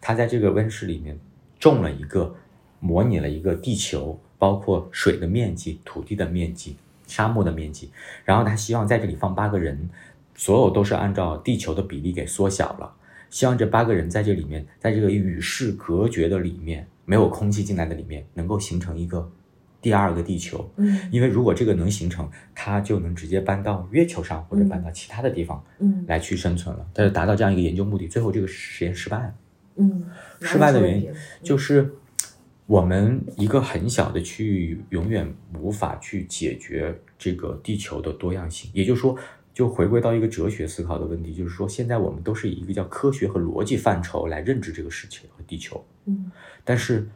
[0.00, 1.18] 他在这个温室里面
[1.58, 2.36] 种了一个，
[2.78, 6.76] 模拟了一个地球，包括水的面积、土地的面积、
[7.08, 7.90] 沙漠的面积，
[8.24, 9.90] 然后他希望在这里放八个人，
[10.36, 12.94] 所有都是按照地球的比例给缩小了。
[13.34, 19.28] 希望这八个人在这里面，在这个与世隔绝的里面，没有空气进来的里面，能够形成一个
[19.82, 20.70] 第二个地球。
[20.76, 26.86] 嗯因为如果这个能形成，它就能直接搬到月球上或者搬到其他的地方嗯来去生存了。
[26.94, 29.34] 但是达到这样一个研究目的，最后这个实验失败了。
[29.78, 30.04] 嗯，
[30.40, 31.12] 失败的原因
[31.42, 31.92] 就是
[32.66, 35.28] 我们一个很小的区域永远
[35.60, 38.70] 无法去解决这个地球的多样性。
[38.72, 39.18] 也就是说，
[39.54, 46.30] 就回归到一个哲学思考的问题，就是说，现在我们都是以一个叫科学和逻辑范畴来认知这个世界和地球，嗯
[46.64, 47.08] 但是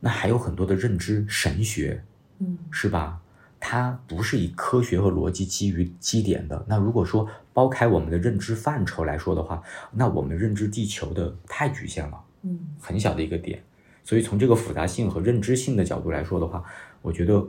[0.00, 2.02] 那还有很多的认知神学，
[2.38, 3.20] 嗯是吧？
[3.60, 6.64] 它不是以科学和逻辑基于基点的。
[6.68, 9.62] 那如果说剥开我们的认知范畴来说的话，
[9.92, 12.20] 那我们认知地球的太局限了。
[12.42, 13.62] 嗯很小的一个点。
[14.02, 16.62] 所以从这个复杂性和认知性的角度来说的话，
[17.00, 17.46] 我觉得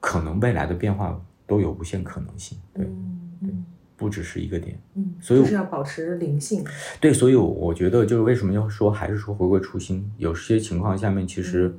[0.00, 2.58] 可能未来的变化都有无限可能性。
[2.72, 3.64] 对，嗯嗯
[3.94, 4.76] 不只是一个点。
[4.96, 6.64] 嗯，所以就是要保持灵性。
[7.00, 11.72] 对，所以我觉得就是为什么要说还是说回归初心，有些情况下面其实，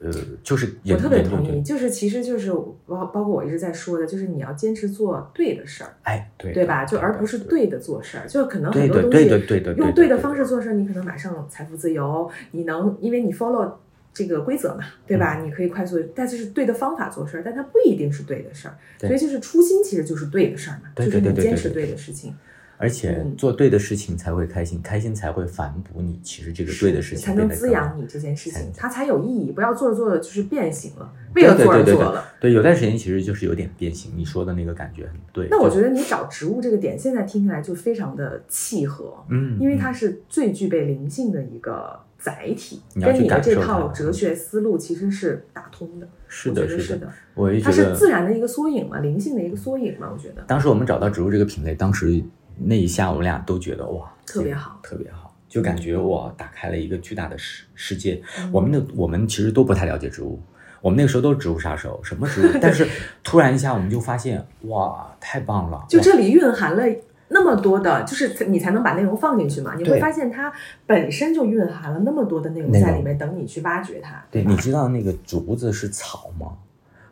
[0.00, 0.10] 呃，
[0.42, 2.52] 就是我特别同意，就是其实就是
[2.86, 6.84] 包包括我一直在说的，就是你要坚持做对的事儿，哎，对对吧？
[6.84, 13.72] 就而不是对的做事儿，就可能很多东西对的对的用对的对的方式做事儿，你可能马上财富自由，你能因为你 follow
[14.16, 15.42] 这个规则嘛，对嗯吧？
[15.44, 22.34] 你可以快速，但是是对的方法做事儿，但它不一定是对的事儿，所以就是初心其实就是对的事儿嘛，就是你坚持对对的事情，
[22.78, 26.18] 而且嗯做对的事情才会开心，开心才会反哺你。
[26.22, 29.52] 其实这个对的事情才能滋养你这件事才情，它才有意义。
[29.52, 32.24] 不要做着做着就是变形了，为了做而做了。
[32.40, 34.12] 对，有段时间其实就是有点变形。
[34.16, 35.48] 你说的那个感觉很对。
[35.50, 46.08] 那我觉得你找植物这个点，现在听起来就非常的契合，嗯，因为它嗯是最具备灵性的一个载体，跟你的这套哲学思路其实是打通的。
[46.26, 50.42] 是的，是的的，它我也觉得是自然的一个缩影嘛，灵性的一个缩影嘛，我觉得。
[50.42, 52.20] 当时我们找到植物这个品类，当时
[52.58, 58.20] 那一下我们俩都觉得哇，特别好特别好，就感觉哇，打开了一个巨大的世世界。
[58.40, 60.42] 嗯我们的我们其实都不太了解植物，
[60.80, 62.50] 我们那个时候都是植物杀手，什么植物？
[62.60, 62.84] 但是
[63.22, 65.84] 突然一下我们就发现哇，太棒了！
[65.88, 66.82] 就这里蕴含了
[67.28, 69.74] 那么多的，就是你才能把内容放进去嘛。
[69.76, 70.52] 你会发现它
[70.86, 74.24] 本身就蕴含了那么多的内容在里面，等你去挖掘它。
[74.30, 76.52] 对，你知道那个竹子是草吗？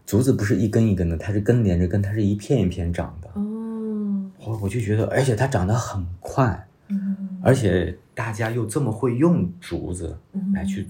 [0.06, 3.28] 竹子不是一根一根的，它是根连着根，它是一片一片长的。
[3.34, 10.86] 哦，我我就觉得，而且它长得很快，嗯，而且大家又这么会用竹子嗯来去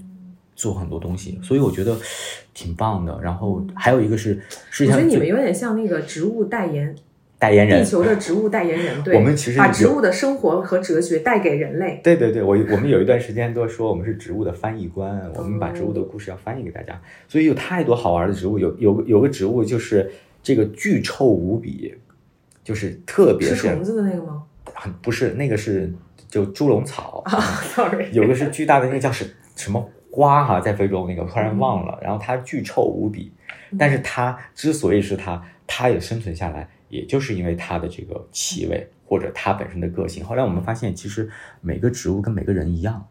[0.53, 1.97] 做很多东西，所以我觉得
[2.53, 3.17] 挺棒的。
[3.21, 4.39] 然后还有一个是，
[4.81, 6.93] 我觉得你们有点像那个植物代言，
[7.45, 7.83] 代言人。
[7.83, 12.01] 地，球的植物代言人，对，我们其实把植物的生活和哲学带给人类。
[12.03, 21.93] 对对对，我我们有一段时间都说我们是植物的翻译官，我们把植物的故事要翻译给大家，所以有太多好玩的植物，有有有个植物就是这个巨臭无比，
[22.63, 24.43] 就是特别是是虫子的那个吗？
[24.73, 25.93] 很不是那个是
[26.27, 27.39] 就猪笼草，啊
[27.75, 29.23] ？Sorry， 有个是巨大的那个叫什
[29.55, 33.31] 什么花哈，在非洲那个突然忘了，然后它巨臭无比，
[33.77, 40.23] 但是它之所以是它，它也生存下来，也就是因为它的这个气味或者它本身的个性。
[40.23, 41.29] 后来我们发现，其实
[41.61, 43.05] 每个植物跟每个人一样，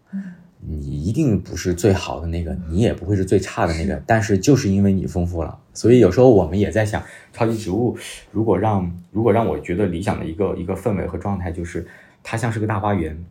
[0.66, 7.97] 你一定不是最好的那个，你也不会是最差的那个，但是就是因为你丰富了，所以有时候我们也在想，超级植物
[8.32, 11.87] 如果让如果让我觉得理想的一个一个氛围和状态，就是
[12.22, 13.22] 它像是个大花园，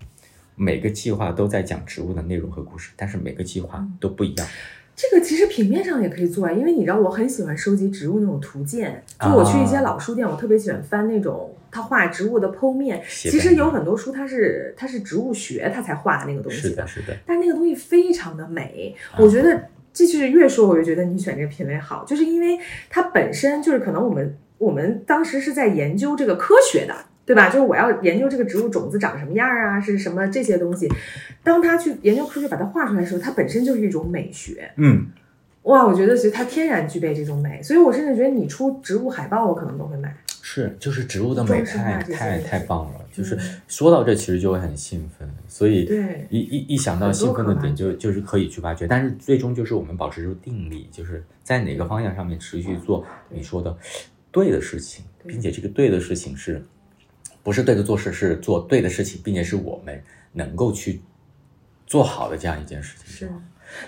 [0.55, 4.47] 每个计划都在讲植物的内容和故事，但是每个计划都不一样。
[4.95, 13.01] 这个其实平面上也可以做啊，因为你知道我很喜欢收集植物那种图鉴，就我去一些老书店，我特别喜欢翻那种他画植物的剖面。
[13.07, 26.93] 其实有很多书它是它是植物学它才画的那个东西是的，是的，但那个东西非常的美，啊我觉得这就是越说我越觉得你选这个品类好，就是因为它本身就是可能我们我们当时是在研究这个科学的。
[27.25, 27.49] 对吧？
[27.49, 30.89] 就是我要研究这个植物种子长什么样啊，是什么这些东西。
[31.43, 34.71] 当他去研究科学把它画出来的时候，它本身就是一种美学。
[34.77, 35.07] 嗯，
[35.63, 40.15] 哇，我觉得其实它天然具备这种美，所以我甚至觉得你出植物海报，我可能都会买。
[40.45, 53.75] 是，就是植物的美太太太棒了，就是嗯说到这其实就会很兴奋，所以对一一一想到兴奋的点就就是可以去挖掘，但是最终就是我们保持住定力，就是在哪个方向上面持续做你说的
[54.31, 56.61] 对的事情，并且这个对的事情是
[57.43, 61.01] 不是对的做事，是做对的事情，并且是我们能够去
[61.85, 63.07] 做好的这样一件事情。
[63.07, 63.29] 是，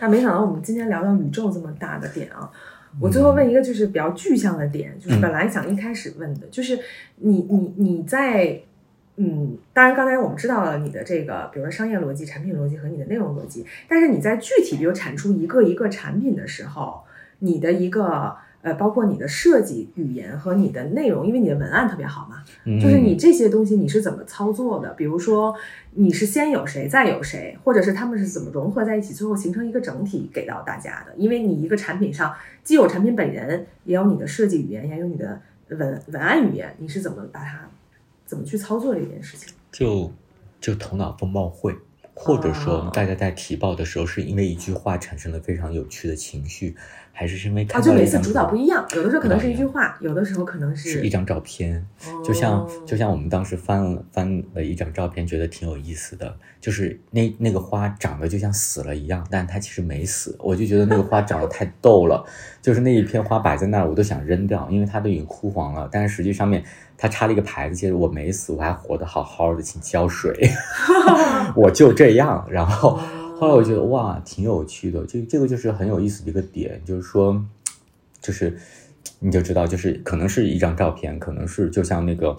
[0.02, 2.52] 那没想到我们今天聊到宇宙这么大的点啊！
[3.00, 6.80] 我最后问一个就是比较具象的点，就是嗯本来想一开始问的，就是
[7.18, 8.62] 你你你在
[9.18, 17.02] 嗯，当然刚才我们知道了你的这个，比如说商业逻辑、产品逻辑和你的内容逻辑，但是你在具体比如产出一个一个产品的时候，
[17.40, 18.36] 你的一个
[18.66, 24.92] 呃，包括你的设计语言和你的内容，因为你的文案特别好嘛，嗯就是你这些东西你是怎么操作的？
[24.94, 25.56] 比如说
[25.92, 31.14] 你是先有谁，再有谁，或者是他们是怎么融合在一起，最后形成一个整体给到大家的？
[31.16, 35.40] 因为你一个产品上既有产品本人，也有你的设计语言，也有你的
[35.70, 37.70] 文文案语言，你是怎么把它
[38.26, 39.54] 怎么去操作这件事情？
[39.72, 40.12] 就
[40.60, 41.76] 就头脑风暴会，
[42.16, 42.92] 或者说哦。
[42.94, 46.76] 大家在提报的时候，是因为一句话产生了非常有趣的情绪，
[47.12, 51.86] 还是是因为啊，看到啊就每次主导不一样，有的时候可能是一句话，有的时候可能是是一张照片，
[52.24, 62.26] 就像哦就像我们当时翻了翻了一张照片，觉得挺有意思的，就是那那个花长得就像死了一样，但它其实没死，我就觉得那个花长得太逗了，
[62.62, 66.64] 就是那一片花摆在那儿，我都想扔掉，因为它都已经枯黄了，但是实际上面
[66.98, 70.50] 它插了一个牌子，写着我没死，我还活得好好的，请浇水
[71.56, 73.00] 我就这样，然后。
[73.38, 77.38] 后来我觉得哇，挺有趣的，这这个就是很有意思的一个点，就是说，
[78.22, 78.58] 就是
[79.20, 82.34] 你就知道，就是可能是一张照片，可能是就像那个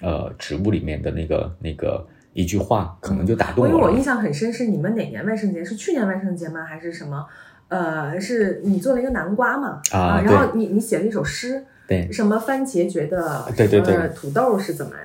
[0.00, 2.02] 呃植物里面的那个那个
[2.32, 3.74] 一句话，可能就打动我了。
[3.74, 5.62] 因为我印象很深，是你们哪年万圣节？
[5.62, 6.64] 是去年万圣节吗？
[6.64, 7.26] 还是什么？
[7.68, 9.82] 呃，是你做了一个南瓜嘛？
[9.92, 15.02] 啊然后你你写了一首诗，对，什么番茄觉得对对对呃土豆是怎么呀？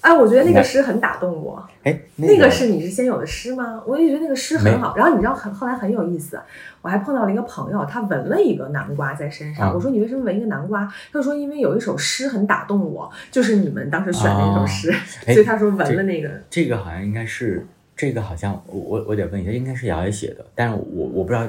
[0.00, 1.64] 哎，我觉得那那个诗很打动我。
[1.84, 3.80] 哎，那个个是你是先有的诗吗？
[3.86, 4.96] 我也觉得那个诗很好。
[4.96, 6.40] 然后你知道很后来很有意思，
[6.80, 9.68] 我还碰到了一个朋友，他纹了一个南瓜在身上。
[9.68, 10.92] 啊我说你为什么纹一个南瓜？
[11.12, 14.90] 他说因为有一首诗很打动我，就是你们当时选的那首诗，
[15.24, 16.28] 哎所以他说纹了那个。
[16.50, 17.64] 这个好像应该是
[17.94, 21.46] 这个好像我我我得问一下，应该是瑶瑶写的，但是我我不知道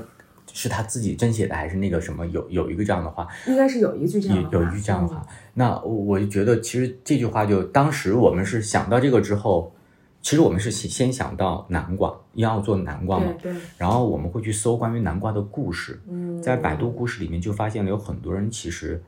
[0.51, 9.73] 是他自己真写的还是那个什么有有一个这样的话，应该是有一句这样的话，有有一句这样的话，那我我就觉得其实这句话就当时我们是想到这个之后，
[10.21, 19.01] 其实我们是先先想到南瓜，要做南瓜嘛嗯，，对对，然后我们会去搜关于南瓜的故事，嗯，在百度故事里面就发现了有很多人其实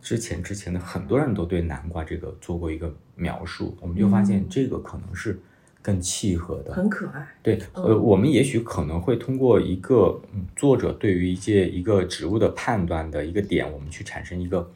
[0.00, 4.46] 之前之前的很多人都对南瓜这个做过一个描述，我们就发现嗯。
[4.48, 5.38] 这个可能是
[5.82, 6.72] 更契合的。
[6.72, 7.26] 很可爱。
[7.42, 14.70] 对，呃，我们也许可能会通过一个嗯作者对于一些一个植物的判断的一个点，我们去产生一个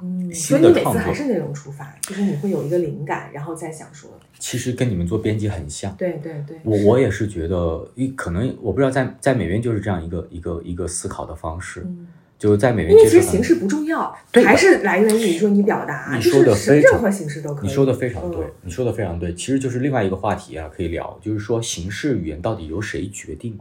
[0.00, 0.82] 嗯，新所以你每。
[0.82, 5.94] 次还是那种出发，就是你会有一个灵感，然后再想说，其实跟你们做编辑很像。
[5.96, 12.06] 对对对，我我也是觉得，一可能我不知道在在美院就是这样一个一个一个思考的方式，嗯，
[12.44, 17.66] 就是在美元其实形式不重要，对还是来源于说你表达，你说就是的非常任何形式都可以。
[17.66, 23.58] 你说的非常对嗯，你说的非常对，其实就是另外一个话题啊，可以聊，就是说形式语言到底由谁决定？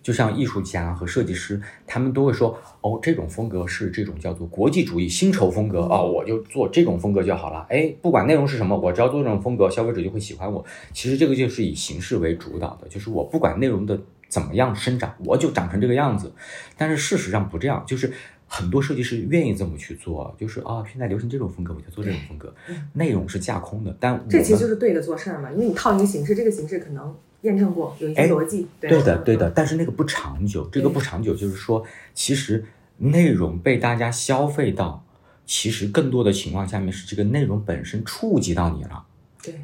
[0.00, 7.66] 就像艺术家和设计师，他们都会说，哦，这种风格是这种叫做国际主义薪酬风格啊、我就做这种风格就好了。
[7.68, 10.64] 哎，不管内容是什么，我只要做这种风格，消费者就会喜欢我。
[10.92, 14.00] 其实这个就是以形式为主导的，就是我不管内容的
[14.30, 16.32] 怎么样生长，我就长成这个样子。
[16.78, 18.10] 但是事实上不这样，就是
[18.46, 22.54] 很多设计师愿意这么去做，就是啊、现在流行这种风格，我就做这种风格，
[22.94, 28.66] 内容是架空的，但这其实就是对的做事儿嘛，因为你套一个形式，这个形式可能验证过，有一些哎逻辑。
[28.80, 28.88] 对。
[28.88, 32.64] 对的，对的，但是那个不长久，这个不长久，就是说，其实
[32.96, 35.04] 内容被大家消费到，
[35.46, 39.04] 其实更多的情况下面是这个内容本身触及到你了。
[39.42, 39.54] 对，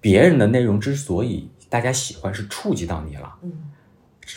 [0.00, 3.52] 别人的内容之所以大家喜欢，是触及到你了，嗯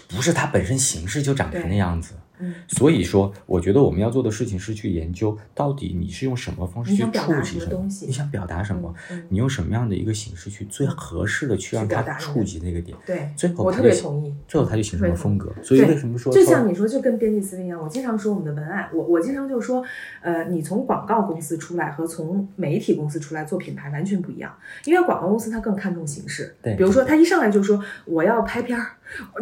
[0.07, 2.13] 不是它本身形式就长成那样子。
[2.41, 8.95] 嗯，所以说，我觉得我们要做的事情是去研究，到底你是用什么方式去触及什么么东西你想表达什么？
[9.11, 12.97] 嗯嗯你用什么样的一个形式去最合适的去让它触及那个点？
[13.05, 14.33] 对，最后我特别同意。
[14.47, 15.53] 最后它就形成了风格。
[15.61, 19.83] 所以为什么说说就像你说，就跟编辑思维一样，我经常说我们的文案，我我经常就说，
[20.21, 28.91] 呃，你从广告公司出来和从媒体公司出来做品牌完全不一样，因为广告公司它更看重形式，对比如说他一上来就说我要拍片儿，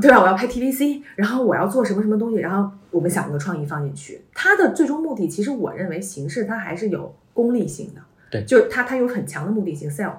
[0.01, 0.21] 对吧？
[0.21, 8.01] 我要拍 TVC，然后我要做什么什么东西，然后我们想一个创意放进去，它的最终目的其实我认为形式它还是有功利性的。
[8.29, 10.11] 对就是它它有很强的目的性 sell，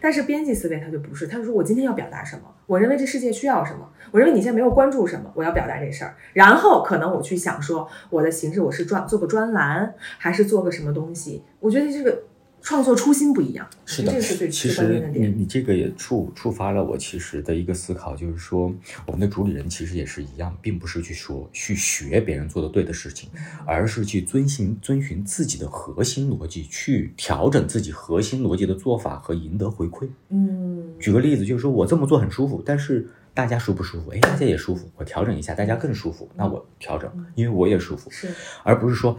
[0.00, 12.22] 但是编辑思维它就不是，他就说我今天要表达什么，我认为这世界需要什么，我认为你现在没有关注什么，我要表达这事儿，然后可能我去想说我的形式我是专做个专栏，还是做个什么东西，我觉得这个
[12.66, 15.28] 创作初心不一样，是的其实你。
[15.28, 18.74] 你这个也触触发了我其实的一个思考，就是说
[19.06, 23.30] 我们的主理人其实也是一样，并不是去说去学别人做的对的事情，
[23.64, 30.08] 而是去遵循遵循自己的核心逻辑，去调整自己核心逻辑的做法和赢得回馈。
[30.30, 34.10] 嗯，举个例子，就是说我这么做很舒服，但是大家舒不舒服？
[34.10, 38.10] 哎，大家也舒服，我调整一下，大家更舒服，那我调整，因为我也舒服。
[38.10, 38.28] 是
[38.64, 39.16] 而不是说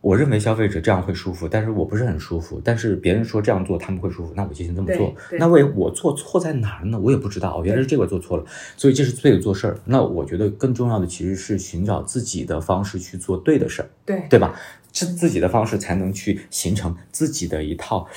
[0.00, 2.60] 我认为消费者这样会舒服，但是我不是很舒服。
[2.62, 6.98] 但是别人说这样做他们会舒服，那我就先这么做那为我做错在哪儿呢？
[6.98, 8.44] 我也不知道，原来是这个做错了，
[8.76, 9.78] 所以这是对的做事儿。
[9.84, 14.54] 那我觉得更重要的其实是寻找自己的方式去做对的事儿，对对吧？
[14.92, 18.08] 这自己的方式才能去形成自己的一套。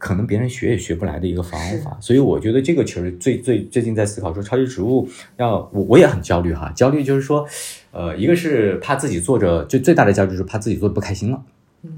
[0.00, 7.46] 可能别人学也学不来的一个方法，所以我觉得这个其实最最最近在思考说，超级植物要我我也很焦虑哈，焦虑就是说，
[7.90, 11.44] 呃，一个是怕自己做着，就最大的焦虑是怕自己做的不开心了，
[11.82, 11.92] 嗯。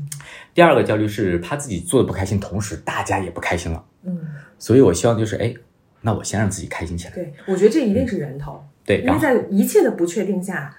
[0.52, 4.18] 第二个焦虑是怕自己做的不开心，同时大家也不开心了，嗯，
[4.58, 5.54] 所以我希望就是，哎，
[6.02, 10.76] 那我先让自己开心起来，对，我觉得这一定是源头，对，因为在一切的不确定下，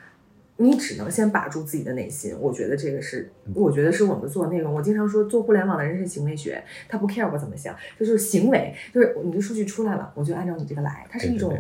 [0.57, 2.35] 你只能先把住自己的内心。
[2.39, 4.73] 我觉得这个是，我觉得是我们做内容。
[4.73, 11.57] 我经常说，做互联网的人是行为学，他不 care 我怎么想，这就是行为，就是你的数据出来了，我就按照你这个来，它是一种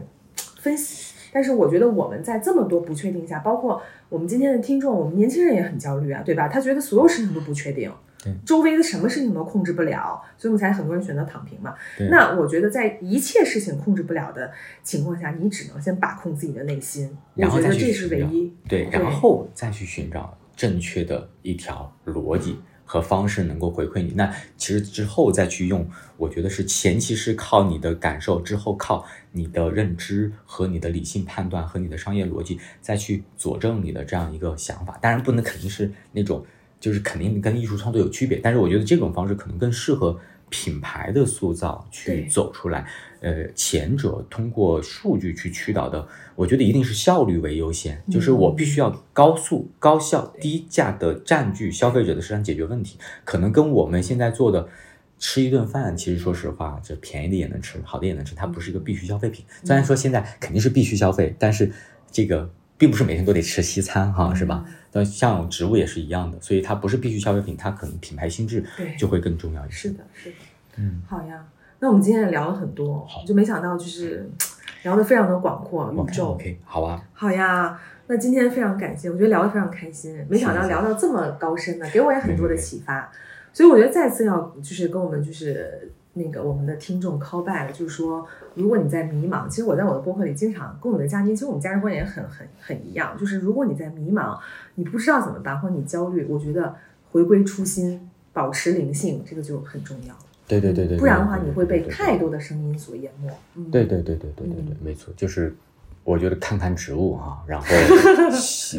[0.59, 1.13] 分析。
[1.31, 6.47] 但是我觉得我们在这么多不确定下，包括我们今天的听众，我们年轻人也很焦虑啊，对吧？
[6.47, 8.12] 他觉得所有事情都不确定对，
[8.45, 11.73] 周围的什么事情都控制不了，所以我们才很多人选择躺平嘛。
[12.09, 14.51] 那我觉得在一切事情控制不了的
[14.83, 18.53] 情况下，你只能先把控自己的内心，然后再去是唯一。
[18.67, 24.13] 对，然后再去寻找正确的一条逻辑和方式能够回馈你。
[24.13, 34.97] 那其实之后再去用，我觉得是前期是靠你的感受，之后靠你的认知和你的理性判断和你的商业逻辑再去佐证你的这样一个想法。
[35.01, 36.45] 当然不能肯定是那种，
[36.83, 40.19] 就是肯定跟艺术创作有区别，但是我觉得这种方式可能更适合。
[40.49, 42.85] 品牌的塑造去走出来，
[43.21, 54.69] 呃，前者通过数据去驱导的，我觉得一定是效率为优先，就是我必须要高速、高效、低价的占据消费者的市场解决问题，可能跟我们现在做的
[55.17, 59.43] 吃一顿饭，其实说实话，这便宜的也能吃，好的也能吃，它不是一个必须消费品。
[59.63, 61.71] 虽然说现在肯定是必须消费，但是
[62.11, 64.63] 这个并不是每天都得吃西餐哈，是吧？
[64.93, 68.63] 那像植物也是一样的，所以它不是必需消费品，它可能品牌心智
[68.97, 69.75] 就会更重要一些。
[69.75, 70.35] 是的，是的。
[70.77, 71.45] 嗯，好呀。
[71.79, 74.29] 那我们今天也聊了很多，就没想到就是
[74.83, 76.27] 聊得非常的广阔，宇宙。
[76.29, 77.77] OK，好啊，好呀，
[78.07, 83.11] 那今天非常感谢，我觉得聊得非常开心，没想到聊到这么高深的，给我也很多的启发，
[83.51, 88.25] 所以我觉得再次要就是跟我们就是那个我们的听众 call back，就是说，
[88.55, 94.37] 如果你在迷茫，其实我在我的播客里经常跟我的嘉宾，其实我们价值观也很很很一样，就是如果你在迷茫，
[94.75, 96.75] 你不知道怎么办，或者你焦虑，我觉得
[97.11, 100.15] 回归初心，保持灵性，这个就很重要。
[100.47, 103.29] 对对对对，不然的话，你会被太多的声音所淹没。
[103.55, 105.55] 嗯，对对对对对对对嗯，没错，就是
[106.03, 107.65] 我觉得看看植物哈、然后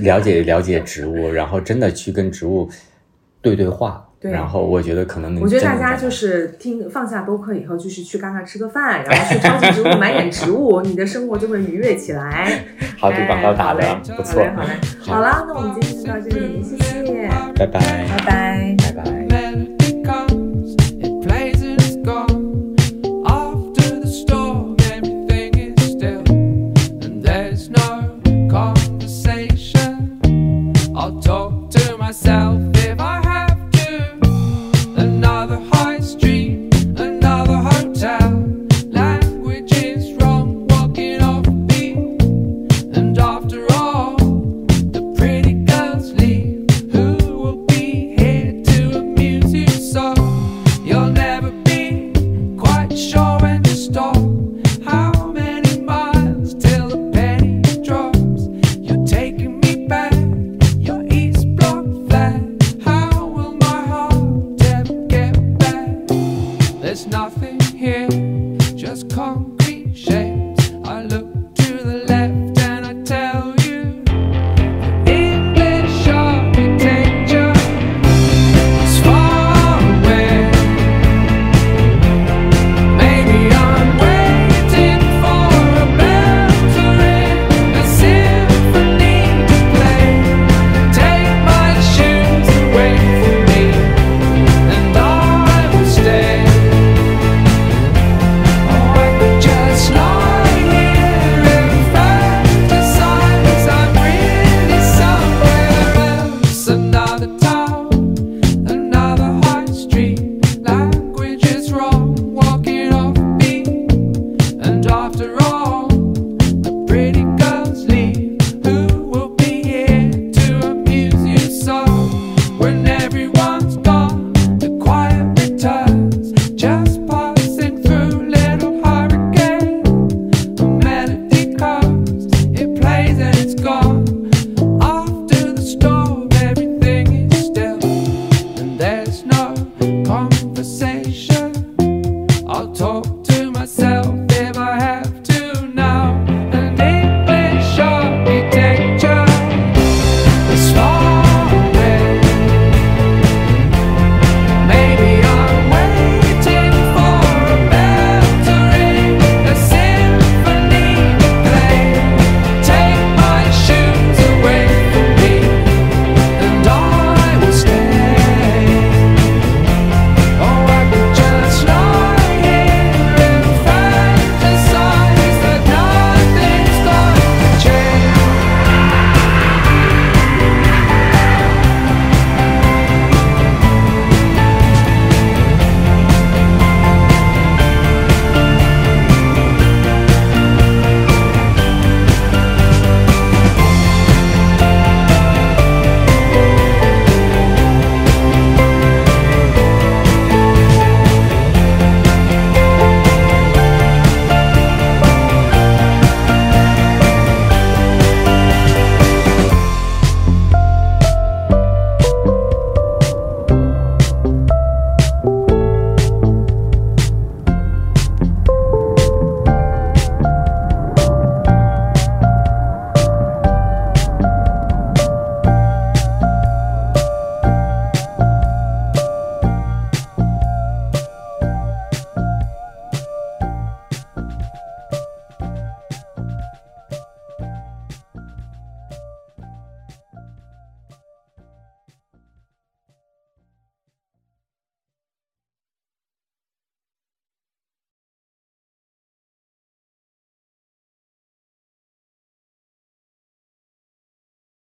[0.02, 2.69] 了解 了解植物，然后真的去跟植物
[3.40, 12.64] 对对话，然后我觉得可能，我觉得大家就是听放下播客以后，就是去咖咖吃个饭，然后去超级植物 买点植物，你的生活就会愉悦起来。
[12.98, 13.82] 好，这广告打的
[14.16, 14.42] 不错。
[14.55, 14.68] 好嘞，
[15.01, 19.14] 好啦，那我们今天就到这里，谢谢，拜拜，拜拜，拜拜。